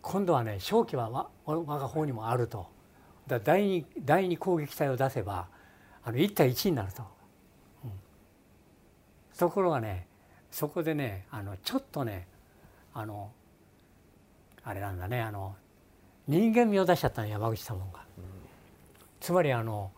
[0.00, 1.10] 今度はね勝機は
[1.44, 2.66] 我が方にもあると。
[3.26, 5.48] だ第二第二攻撃隊を出せば
[6.02, 7.08] あの1対1になると、うん、
[9.42, 10.06] ところがね
[10.52, 12.28] そこでねあのちょっとね
[12.94, 13.32] あの
[14.62, 15.56] あれなんだねあの
[16.28, 18.24] 人間味を出しちゃったの山口左門が、うん、
[19.18, 19.90] つまりあの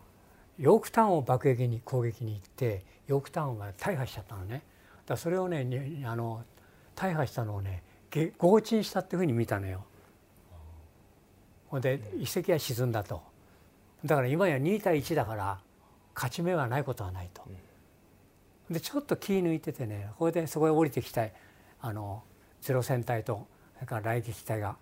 [0.57, 4.63] ヨークタウンを爆撃に攻撃に行ってヨークタウンが大破しちゃったのね。
[5.05, 5.67] だそれをね
[6.07, 6.43] あの
[6.95, 9.85] 大破したのをね強沈したっていうふうに見たのよ。
[11.67, 13.21] ほんで遺跡は沈んだと。
[14.03, 15.59] だから今や2対1だから
[16.15, 17.43] 勝ち目はないことはないと。
[18.69, 21.27] でちょっと気抜いててねこれでそこへ降りてきた
[21.81, 22.23] あの
[22.61, 24.77] ゼロ戦隊とそれから来撃隊が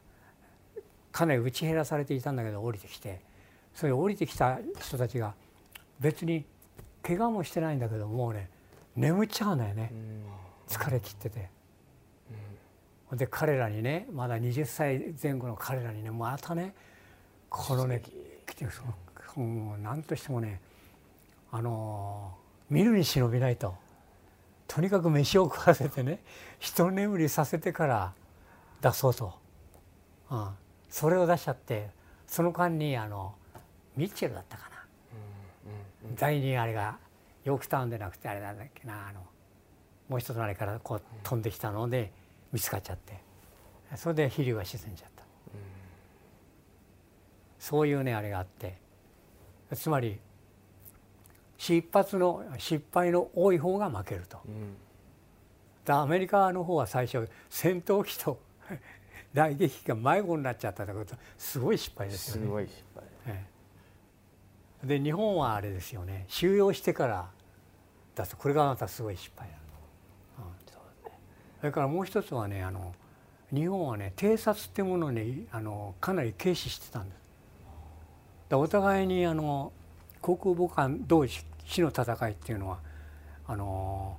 [1.11, 3.33] かなり打ち減らされていたんだけど降りてきて。
[3.73, 5.33] それ降りてきた人たちが
[5.99, 6.45] 別に
[7.01, 8.49] 怪我もしてないんだけどもうね
[8.95, 9.91] 眠っちゃうんだよね
[10.67, 11.49] 疲れ切ってて。
[13.13, 16.73] で彼らにねまだ20歳前後の彼らにねまたね
[17.47, 18.01] このね
[18.47, 18.65] 来て
[19.35, 20.59] もう何としてもね
[21.51, 22.35] あの
[22.69, 23.75] 見るに忍びないと。
[24.67, 26.19] とにかく飯を食わせてね
[26.59, 28.13] 一眠りさせてから
[28.81, 29.39] 出そうと、
[30.31, 30.49] うん、
[30.89, 31.91] それを出しちゃって
[32.25, 33.35] その間にあの
[33.95, 34.73] ミッチェルだったかな。
[36.15, 36.97] 第二あれが
[37.43, 39.25] ヨークタウンでなくてあれなんだっけなあの
[40.09, 42.11] もう一つのあれからこう飛んできたので
[42.51, 43.21] 見つかっちゃって。
[43.95, 45.23] それで飛龍が沈んじゃった、
[47.59, 48.81] そういうねあれがあって。
[49.75, 50.19] つまり
[51.63, 58.37] 失発の失敗の多い方が負けると、うん、アメリカの方は最初戦闘機と
[59.33, 62.41] 雷撃機が迷子になっちゃったってことすごい失敗ですよね。
[62.41, 63.45] すごい失敗、え
[64.83, 64.87] え。
[64.87, 66.25] で日本はあれですよね。
[66.27, 67.29] 収容してから
[68.13, 70.41] だとこれがまたすごい失敗だ、う
[71.61, 72.93] それからもう一つはねあの
[73.53, 77.19] 日本はね偵察ってものにあのかなり軽視してたんです。
[78.49, 79.71] だお互いにあの
[80.19, 82.79] 航空母艦同士死の戦いっていうのは
[83.47, 84.17] あの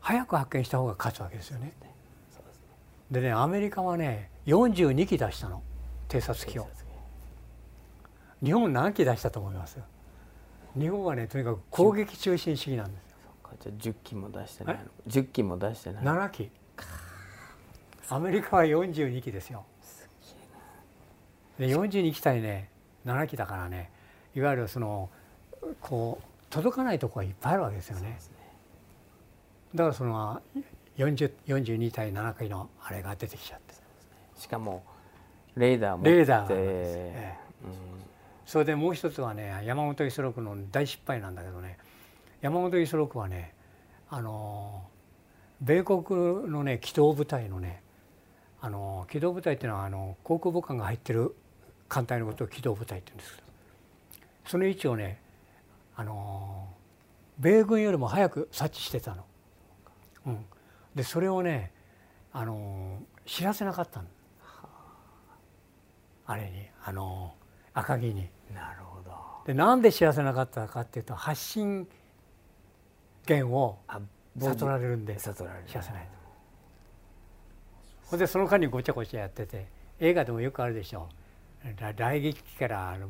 [0.00, 1.72] 早く発見した方が勝つわけですよね。
[3.10, 5.62] でねアメリカはね42機出したの。
[6.08, 6.68] 偵察機を。
[8.42, 9.78] 日本何機出したと思います？
[10.78, 13.18] 日本はねとにかく攻撃中心主義なんですよ。
[13.60, 14.82] じゃあ10機も出してないの。
[15.08, 16.04] 10機も出してない。
[16.04, 16.50] 7機。
[18.10, 19.64] アメリカは42機ですよ。
[21.58, 22.70] で42機対ね
[23.04, 23.90] 7機だからね
[24.34, 25.10] いわゆるその
[25.80, 28.18] こう届かないところがいっぱいあるわけですよね。
[29.74, 30.40] だからその
[30.96, 33.74] 40 42対7機のあれが出てきちゃって。
[34.36, 34.82] しかも
[35.56, 37.34] レーダー持ってレーダーええ。
[37.64, 37.72] うん。
[38.46, 41.76] それでもう一つはね山本五十六の大失敗なんだけどね。
[42.40, 43.54] 山本五十六はね
[44.08, 44.84] あの
[45.60, 46.02] 米国
[46.48, 47.82] のね機動部隊のね
[48.60, 51.34] あの機動部隊っていうのはあの航空母艦が入ってる
[51.88, 53.48] 艦隊のことを機動部隊って言うんですけど。
[54.46, 55.20] その位置をね
[55.98, 56.68] あの
[57.40, 59.24] 米軍よりも早く察知してたの。
[60.26, 60.44] うん、
[60.94, 61.72] でそれをね
[62.32, 64.06] あの知らせなかったの。
[66.24, 67.34] あれにあの
[67.74, 68.30] 赤城に。
[68.54, 69.10] なるほど
[69.44, 71.88] でなんで知らせなかったかっていうと発信
[73.28, 74.00] 源をあ
[74.38, 76.08] 悟られるんで悟られる知らせないと。
[78.06, 79.66] ほんでその間にごちゃごちゃやってて
[79.98, 81.08] 映画でもよくあるでしょ
[81.80, 83.08] ら雷撃機からあの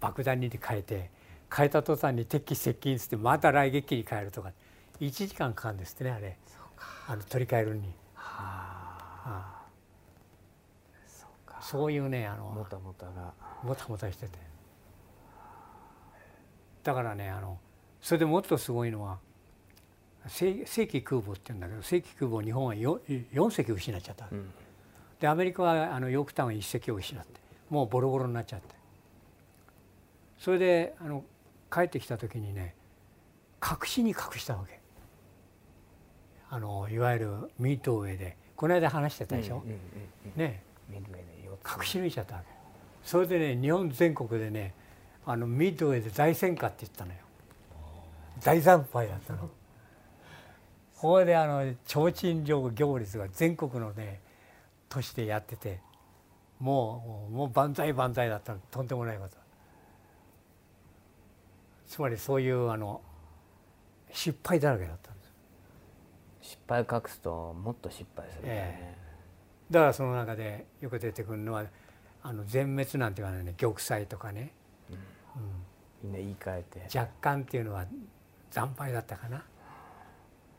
[0.00, 1.10] 爆弾に変えて
[1.54, 4.52] 変えた途端に敵機接近してまた雷撃機に変えるとか。
[5.00, 6.36] 1時間かかるんですってねあれ。
[7.08, 7.82] あの取り替えるのに。
[8.14, 9.24] はあ。
[9.24, 9.66] あ
[11.06, 11.56] そうか。
[11.58, 13.32] あそういうねあのもたもたが。
[13.62, 14.38] もたもたしてて。
[16.82, 17.58] だからねあの
[18.00, 19.18] それでもっとすごいのは
[20.26, 24.50] 正正規空母って言うんだけど正規空母を日本は 4, 4隻失っちゃった、うん。
[25.18, 28.74] でアメリカはあのヨークタウン1隻を失ってもうボロボロになっちゃって。
[30.38, 31.22] それであの
[31.72, 32.74] 帰ってきた時にね
[33.62, 34.80] 隠しに隠したわけ。
[36.50, 38.36] あのいわゆるミートウェイで。
[38.56, 39.78] この間話してたでしょ、うんうんうん
[40.36, 40.62] ね。
[40.92, 42.46] 隠し抜いちゃったわけ。
[43.02, 44.74] それでね日本全国でね
[45.24, 47.18] あのミッドウェイで大戦果って言ったのよ。
[48.42, 49.48] 大惨敗だったの。
[50.98, 54.20] これであの提灯行行列が全国のね
[54.90, 55.80] 都市でやってて
[56.58, 58.60] もうもう万歳万歳だったの。
[58.70, 59.39] とんでもないこと
[61.90, 63.02] つまりそういうあの
[64.12, 65.32] 失敗だらけだったんです。
[66.40, 68.96] 失敗隠すともっと失敗するんだよね、
[69.68, 71.64] だからその中でよく出てくるのは
[72.22, 73.54] あの全滅なんて言わないね。
[73.58, 74.52] 玉砕とかね、
[74.88, 74.98] うん。
[76.04, 76.98] みんな言い換えて。
[76.98, 77.84] 若干っていうのは
[78.52, 79.42] 惨敗だったかな。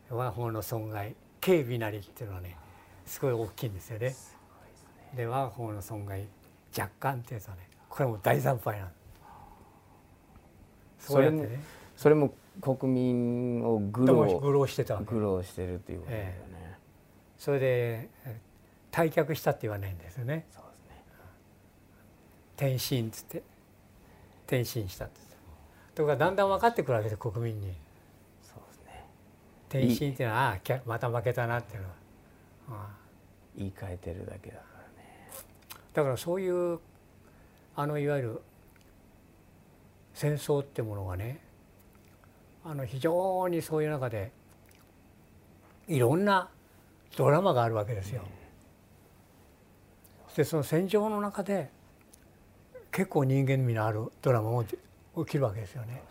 [0.10, 2.58] 我が方の損害軽微なりっていうのはね
[3.06, 4.14] すごい大きいんですよね。
[5.16, 6.28] で我が方の損害
[6.78, 9.01] 若干っていうとねこれも大惨敗なのそう
[11.10, 11.64] やってね。
[11.96, 15.06] それも国民を愚弄してたわけ。
[15.06, 16.78] 愚労してるっていうことだよね、
[17.38, 18.40] それでえ
[18.92, 20.46] 退却したって言わないんですよね。
[20.52, 20.84] そうです
[22.78, 22.78] ね。
[22.78, 23.44] 転身っつって。
[24.48, 25.22] 転身したって
[25.96, 27.74] とかだんだん分かってくるわけで国民に。
[28.42, 29.06] そうですね。
[29.70, 31.94] 転身っていうのはああまた負けたなっていうのは、
[32.70, 33.02] ああ。
[33.58, 35.30] 言い換えてるだけだからね。
[35.94, 36.80] だからそういう
[37.76, 38.42] あのいわゆる
[40.22, 41.40] 戦争ってものがね
[42.64, 44.32] あの非常にそういう中で
[45.88, 46.48] いろんな
[47.18, 48.22] ドラマがあるわけですよ。
[50.36, 51.72] でその戦場の中で
[52.92, 54.78] 結構人間味のあるドラマも起
[55.26, 56.04] きるわけですよね。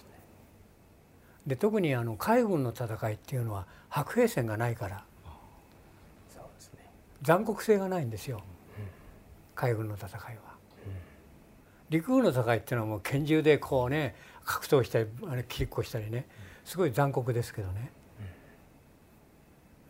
[1.47, 5.05] で特にあの海軍の戦いっていうのは白兵戦がないから
[7.23, 8.43] 残酷性がないんですよ
[9.55, 10.50] 海軍の戦いは。
[11.91, 14.15] 陸軍の戦いっていうのはもう拳銃でこうね
[14.45, 16.27] 格闘したりあれ切りっこしたりね。
[16.65, 17.91] すごい残酷ですけどね。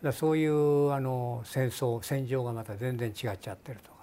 [0.01, 3.97] だからそういうあの戦争戦場がまた全然違っちゃってるとか。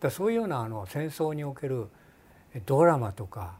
[0.00, 1.88] だそういうようなあの戦争における
[2.66, 3.58] ドラマとか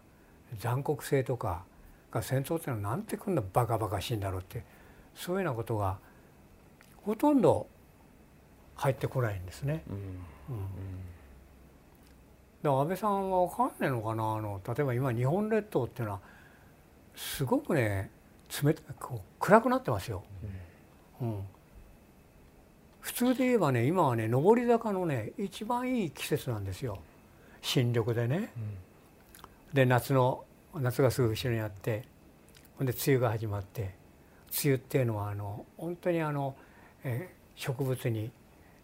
[0.59, 1.65] 残酷性とか
[2.11, 4.65] が戦争っていうのはなんてこんなバカバカしいんだろうって
[5.15, 5.99] そういうようなことが
[7.03, 7.67] ほとんど
[8.77, 9.85] 入ってこないんですね。
[9.89, 9.97] うん。
[9.97, 11.12] うん
[12.63, 14.35] ら安倍さんは分かんないのかな？
[14.35, 16.21] あの例えば今日本列島っていうのは
[17.15, 18.11] すごくね
[18.63, 20.23] 冷たこう暗くなってますよ。
[21.21, 21.41] うん、
[23.01, 26.99] 普通で言えばね今はね上り坂のね一番いい季節なんですよ。
[27.61, 28.53] 新緑でね。
[29.73, 30.45] で夏の
[30.75, 32.05] 夏がすぐ後ろにあって
[32.79, 33.95] ほんで梅雨が始まって
[34.65, 36.55] 梅雨っていうのはあの本当にあの、
[37.05, 38.31] えー植物に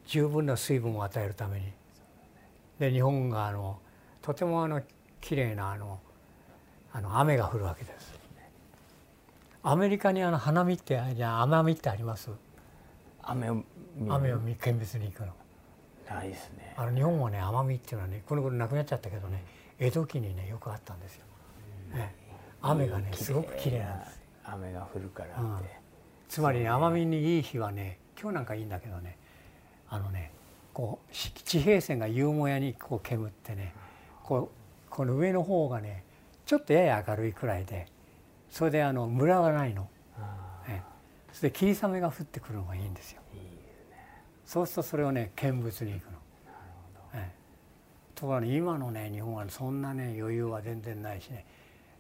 [0.07, 1.73] 十分な水分を与えるために
[2.79, 3.79] で日本があの
[4.23, 4.83] とてもあの
[5.21, 6.01] 綺麗なあの
[6.93, 8.19] あの雨が降るわけです。
[9.63, 12.31] アメリカにあの花見ってじゃあ甘みってあります？
[13.23, 13.65] 雨を
[14.09, 15.33] 雨を見見物に行くの。
[16.09, 16.75] ないですね。
[16.77, 19.45] あの日本はね甘みっていうのはねこの頃なくなっちゃったけどね
[19.79, 21.25] 江戸期にねよくあったんですよ、
[21.93, 22.15] ね、
[22.63, 24.21] 雨がねすごく綺麗なんです。
[24.45, 25.57] 雨が降るからうん。
[25.59, 25.69] って、
[26.29, 29.19] つまりね甘みにいい日はね今日なんかいいんだけどね
[29.91, 30.33] あのね
[30.79, 33.75] こうし地平線が夕もやにこう煙ってね
[34.23, 34.49] こ
[34.87, 36.05] うこの上の方がね
[36.47, 37.89] ちょっとやや明るいくらいで
[38.49, 40.83] それであのムラがないの、あええ。
[41.33, 43.21] それで霧雨が降ってくるのがいいんですよ。
[44.47, 46.19] そうするとそれをね見物に行くの。
[47.15, 47.31] ええ。
[48.15, 51.45] ところがね今のね日本はそんなね余裕は全然ないしね。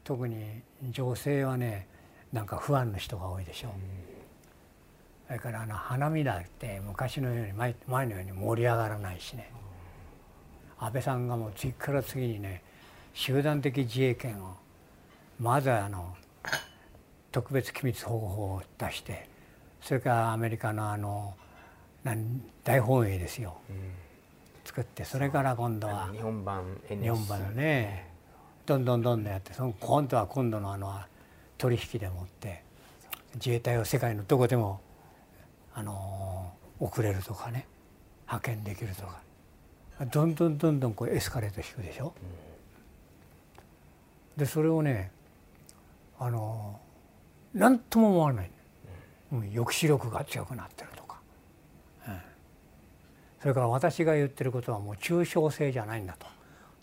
[0.04, 1.88] 特に女性はね
[2.32, 3.70] なんか不安の人が多いでしょ。
[3.70, 3.72] う。
[5.28, 9.50] それからあの花見だって昔のように前前のように盛り上がらないしね。
[10.78, 12.62] 安倍さんがもう次から次にね
[13.12, 14.56] 集団的自衛権を
[15.38, 16.16] まずあの
[17.30, 19.28] 特別機密保護法を出して
[19.82, 21.34] それからアメリカのあの
[22.64, 23.58] 大本営ですよ。
[24.64, 28.08] 作ってそれから今度は日本版日本版のね。
[28.64, 30.98] どんどんどんどんやってその今度は今度のあの
[31.58, 32.62] 取引でもって
[33.34, 34.80] 自衛隊を世界のどこでも
[35.78, 37.68] あの送れるとかね
[38.26, 39.20] 派遣できるとか。
[40.12, 42.12] どんどんどんどんこうエスカレートしていくでしょ？
[44.36, 45.12] でそれをね
[46.18, 46.80] あの
[47.54, 48.50] 何とも思わない、
[49.32, 51.20] うん、抑止力が強くなってるとか、
[52.06, 52.20] うん。
[53.40, 56.26] それから私が言ってることはもう抽象性じゃないんだと。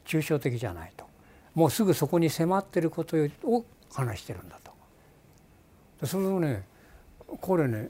[0.05, 1.05] 抽象的じゃないと。
[1.53, 4.59] もうすぐそこに迫ってることを話してるんだ
[6.01, 6.05] と。
[6.05, 6.63] それをね
[7.39, 7.89] これね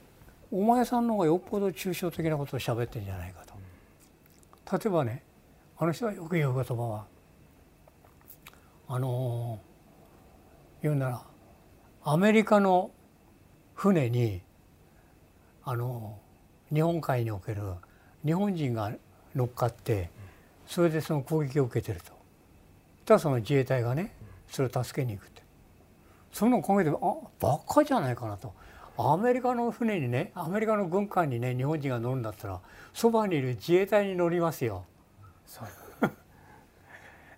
[0.50, 3.54] お前さんの方がよっぽど抽象的なことを喋ってんじゃないかと。
[4.78, 5.22] 例えばね
[5.78, 7.06] あの人がよく言う言葉は
[8.88, 9.58] あの
[10.82, 11.22] 言うなら
[12.04, 12.90] アメリカの
[13.74, 14.40] 船に
[15.64, 16.18] あの
[16.72, 17.62] 日本海における
[18.24, 18.92] 日本人が
[19.34, 20.10] 乗っかって
[20.66, 22.12] それでその攻撃を受けてると。
[23.04, 24.14] ただその自衛隊がね
[24.48, 25.42] それを助けに行くって。
[26.32, 26.94] そのおかげであ
[27.40, 28.52] バカじゃないかなと。
[28.98, 32.60] アメリカの船にねアメリカの軍艦にね日本人が乗るんだったら
[32.94, 34.84] そばにいる自衛隊に乗りますよ。
[35.46, 35.68] そう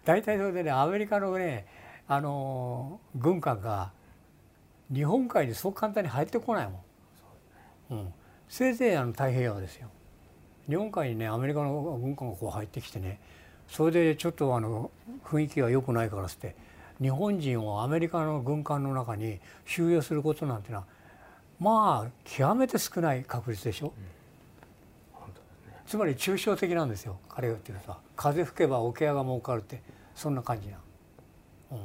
[0.04, 1.66] 大体それでねアメリカのね
[2.06, 3.92] あの軍艦が
[4.92, 6.84] 日本海にそう簡単に入ってこないも
[7.90, 7.94] ん。
[7.94, 8.14] うん、
[8.48, 9.88] せいぜいあの太平洋ですよ。
[10.68, 13.20] 日本海にねアメリカの軍艦がこう入ってきてね
[13.66, 14.90] それでちょっとあの
[15.24, 16.54] 雰囲気が良くないからっつって
[17.00, 20.84] 日本人をアメリカの軍艦の中に収容することなんてのは
[21.60, 23.92] まあ極めて少ない確率でしょ？
[25.12, 25.82] 本当ですね。
[25.86, 27.18] つまり抽象的なんですよ。
[27.28, 29.82] 彼が言ってると風吹けば桶屋が儲かるって。
[30.14, 30.78] そんな感じな、
[31.70, 31.78] うん。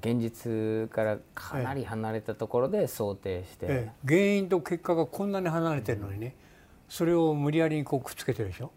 [0.00, 3.92] 現実からかなり離れたところで想定して、ええ。
[4.06, 6.34] 原因と結果がこんなに離れてるのにね。
[6.88, 8.70] それを無理やりにこうくっつけてるでしょ、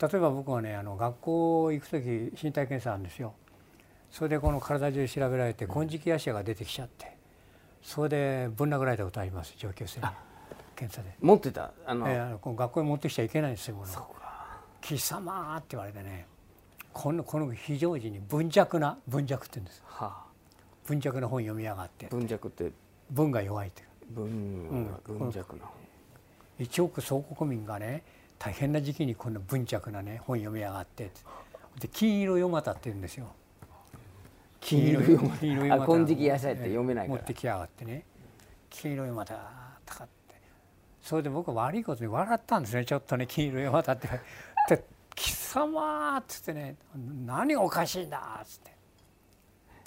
[0.00, 3.34] 例えば僕はねあの学校行く時身体検査なんですよ。
[4.10, 7.15] それでこの体中調べられて金色ヤシアが出てきちゃって
[7.86, 10.06] それでぶん殴られたことあります上級生に。
[10.74, 11.70] 検査で、持ってた？
[11.86, 13.76] あの、ええあの学校に持ってきちゃいけないんですよ
[14.80, 16.26] 貴様って言われてね
[16.92, 19.82] このこの非常時に文弱な文弱って言うんです。
[19.86, 20.24] はあ。
[20.86, 22.08] 文弱な本読みやがって。
[22.10, 22.72] 文弱って？
[23.10, 23.84] 文が弱いって。
[24.10, 25.18] 文うん。
[25.18, 25.62] 文弱な
[26.58, 28.02] 1億総国民がね
[28.38, 31.10] 大変な時期にこんな文弱なね本読みやがって
[31.78, 33.26] で金色読またって言うんですよ
[34.66, 38.02] 金色読ま金色あ金色野菜って読めない持ってきやがってね。
[38.68, 39.34] 金色読また
[39.86, 40.34] とかって
[41.00, 42.84] それで僕は悪いことに笑ったんですね。
[42.84, 44.08] ちょっとね金色読またって。
[44.68, 46.74] で貴様っつってね
[47.24, 48.72] 何がおかしいんだっつって。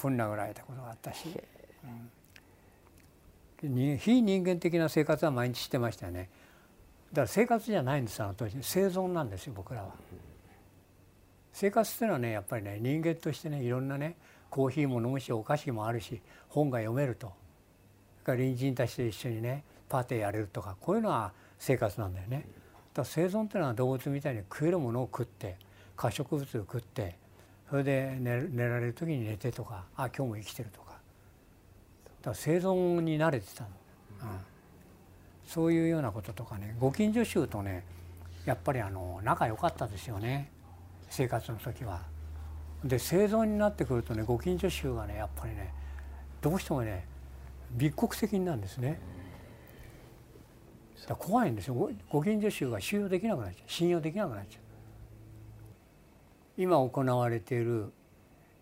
[0.01, 1.27] ぶん殴られたことがあったし、
[3.61, 3.75] うん。
[3.75, 6.30] に非人間的な生活は毎日してましたよね。
[7.11, 8.57] だから生活じゃないんですあの当時。
[8.61, 9.89] 生存なんですよ僕らは。
[11.51, 14.15] 生活っていうのはねやっぱりね人間としてねいろんなね
[14.50, 17.28] コーヒーも飲むしお菓子もあるし本が読めると。
[17.28, 22.38] それから隣人たちと一緒にねパーティーやれるとかこういうのは生活なんだよね。
[22.38, 22.45] だか
[23.02, 25.58] ら生存っていうのは動物みたいに食えるものを食って
[25.95, 27.16] 可食物を食って
[27.70, 30.89] それで寝寝られる時に寝てとかあ今日も生きてるとか。
[30.89, 33.70] だから生存に慣れてたの、
[34.22, 34.28] うん、
[35.45, 37.86] そういうようなこととかねご近所衆とね
[38.45, 40.52] やっぱりあの仲良かったですよね。
[41.10, 42.02] 生活の時は。
[42.84, 45.73] で生存になってくるとねご近所衆がねやっぱりね
[46.41, 47.05] どうしてもね
[47.77, 48.99] 密告責任なんですね。
[51.07, 51.73] だ怖いんですよ。
[51.73, 53.69] ごご近所衆が収容できなくなっちゃう。
[53.69, 54.61] 信用できなくなっちゃう。
[56.57, 57.91] 今行われている、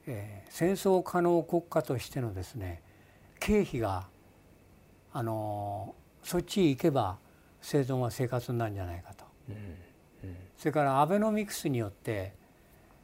[0.05, 2.81] えー戦争可能国家としてのですね
[3.39, 4.07] 経費が
[5.13, 7.17] あのーそっちへ行けば
[7.61, 9.25] 生存は生活になるんじゃないかと。
[9.49, 9.55] うん
[10.29, 10.37] うん。
[10.57, 12.33] それからアベノミクスによって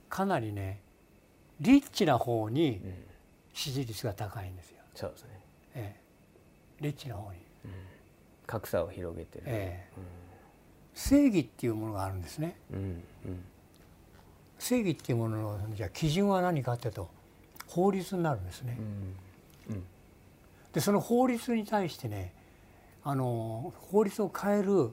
[0.09, 0.82] かなりね
[1.64, 2.93] リッチな方にうん。
[3.53, 5.30] 支持率が高いんですよ、そうですね。
[5.76, 5.95] え
[6.82, 7.38] え、リッチな方に、
[8.47, 10.01] 格差を広げてる、ええ、
[10.93, 12.55] 正義っていうものがあるんですね。
[12.72, 13.45] うんうん。
[14.57, 17.09] 正義っていうもののじゃあ基準は何かっていうと
[17.68, 18.78] 法律になるんですね。
[19.70, 19.84] うんうん。
[20.72, 22.34] でその法律に対してね
[23.03, 24.91] あの法律を変える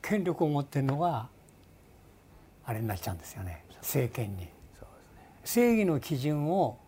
[0.00, 1.28] 権力を持ってるのが
[2.64, 3.64] あれになっちゃうんですよね。
[3.80, 4.48] 政権に
[5.52, 6.78] 正義の基準を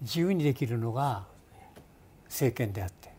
[0.00, 1.24] 自由にできるのが
[2.24, 3.12] 政権であって。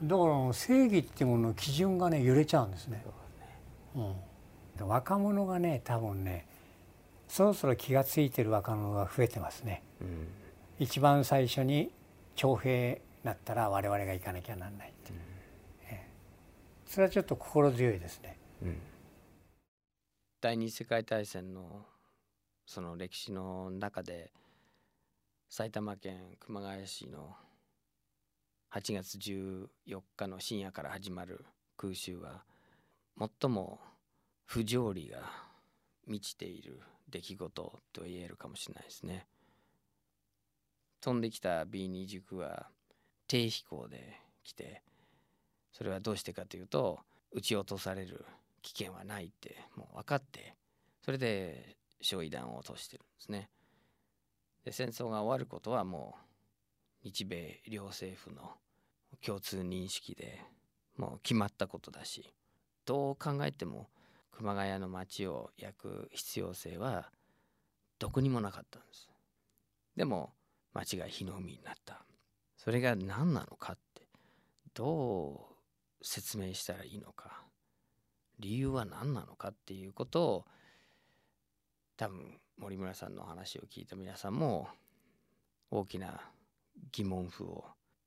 [0.00, 3.04] だから正義っていうものの基準がね揺れちゃうんですね。
[3.96, 6.46] うん、若者がね多分ね
[7.26, 9.82] そろそろ気が付いてる若者が増えてますね。
[10.00, 10.28] うん。
[10.78, 11.90] 一番最初に
[12.36, 15.12] 徴兵になったら我々が行かなきゃなんないって、
[15.90, 16.06] ええ。
[16.86, 18.38] それはちょっと心強いですね。
[18.62, 18.76] うん。
[20.40, 21.84] 第二次世界大戦の
[22.66, 24.32] その歴史の中で
[25.48, 27.36] 埼玉県熊谷市の
[28.72, 29.68] 8月14
[30.16, 31.44] 日の深夜から始まる
[31.76, 32.42] 空襲は
[33.18, 33.78] 最も
[34.46, 35.18] 不条理が
[36.06, 39.26] 満ちている出来事と言えるかもしれないですね。
[41.00, 42.66] 飛んできた B29 は
[43.28, 44.82] 低飛行で来て
[45.70, 47.00] それはどうしてかというと
[47.30, 48.24] 撃ち落とされる
[48.62, 50.54] 危険はないってもう分かって
[51.04, 53.50] それで焼夷弾を落としてるんですね。
[54.64, 56.24] で戦争が終わることはもう
[57.04, 58.52] 日米両政府の
[59.24, 60.40] 共通認識で
[60.96, 62.32] もう決まったことだし
[62.86, 63.88] どう考えても
[64.30, 67.10] 熊谷の町を焼く必要性は
[67.98, 69.08] どこにもなかったんです。
[69.96, 70.32] でも
[70.72, 72.04] 町が火の海になった。
[72.56, 74.06] それが何なのかって
[74.72, 75.54] どう
[76.04, 77.44] 説明したらいいのか
[78.38, 80.44] 理由は何なのかっていうことを
[81.96, 84.68] 多分森村さんの話を聞いた皆さんも
[85.70, 86.20] 大きな
[86.92, 87.64] 疑問符を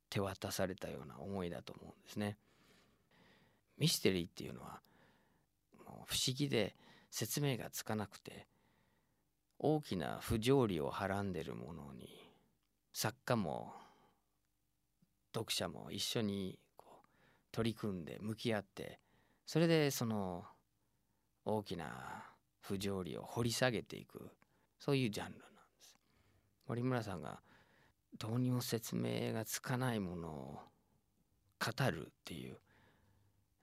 [0.09, 2.37] 手渡されたような思いだと思うんですね。
[3.77, 4.81] ミステリーっていうのは
[5.85, 6.75] もう不思議で
[7.11, 8.47] 説明がつかなくて
[9.59, 12.07] 大きな不条理をはらんでるものに
[12.93, 13.73] 作家も
[15.33, 17.07] 読者も一緒にこう
[17.51, 18.99] 取り組んで向き合って
[19.45, 20.45] それでその
[21.45, 22.25] 大きな
[22.67, 24.29] 不条理を掘り下げていく
[24.77, 25.47] そういうジャンルなんで
[25.81, 25.97] す。
[26.67, 27.39] 森村さんが
[28.19, 30.59] どうにも説明がつかないものを
[31.59, 32.57] 語るっていう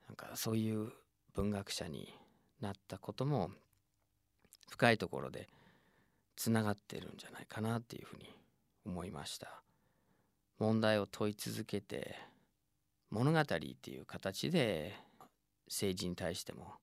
[0.09, 0.91] なんかそういう
[1.35, 2.15] 文学者に
[2.61, 3.51] なったことも
[4.71, 5.49] 深いところで
[6.37, 8.25] つながってるんじゃないかなっていうふうに
[8.87, 9.63] 思いました。
[10.59, 12.17] 問題を問い続けて
[13.11, 14.95] 物語っていう形で
[15.67, 16.75] 政治に対しても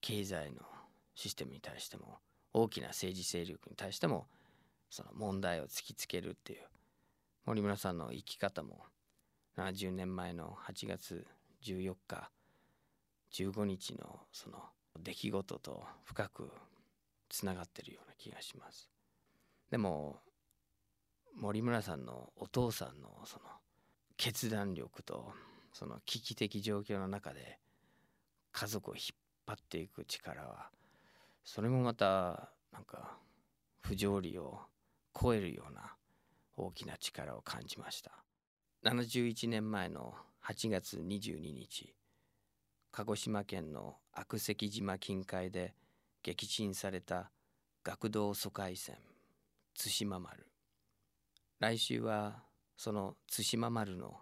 [0.00, 0.62] 経済の
[1.16, 2.18] システムに対しても
[2.52, 4.28] 大きな政治勢力に対しても
[4.90, 6.60] その問題を突きつけるっていう
[7.44, 8.84] 森村さんの生き方も
[9.56, 11.26] 70年前の8月
[11.64, 12.30] 14日
[13.32, 14.58] 15日のその
[15.02, 16.50] 出来事と深く
[17.28, 18.90] つながってるような気がします。
[19.70, 20.20] でも
[21.34, 23.44] 森村さんのお父さんのその
[24.16, 25.32] 決断力と
[25.72, 27.58] その危機的状況の中で
[28.52, 29.16] 家族を引っ
[29.46, 30.70] 張っていく力は
[31.46, 33.16] それもまたなんか
[33.80, 34.58] 不条理を
[35.18, 35.94] 超えるような
[36.56, 38.10] 大きな力を感じました。
[38.84, 40.12] 71年前の
[40.44, 41.94] 8月22日
[42.90, 45.74] 鹿児島県の悪石島近海で
[46.24, 47.30] 撃沈された
[47.84, 48.96] 学童疎開船
[49.78, 50.48] 対馬丸。
[51.60, 52.42] 来週は
[52.76, 54.16] その対馬丸の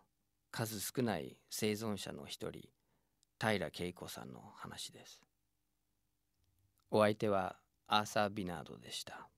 [0.51, 2.69] 数少ない生存者の一人
[3.41, 5.23] 平恵子さんの話です。
[6.97, 7.57] お相手は
[7.89, 9.29] アーサー・ビナードでした。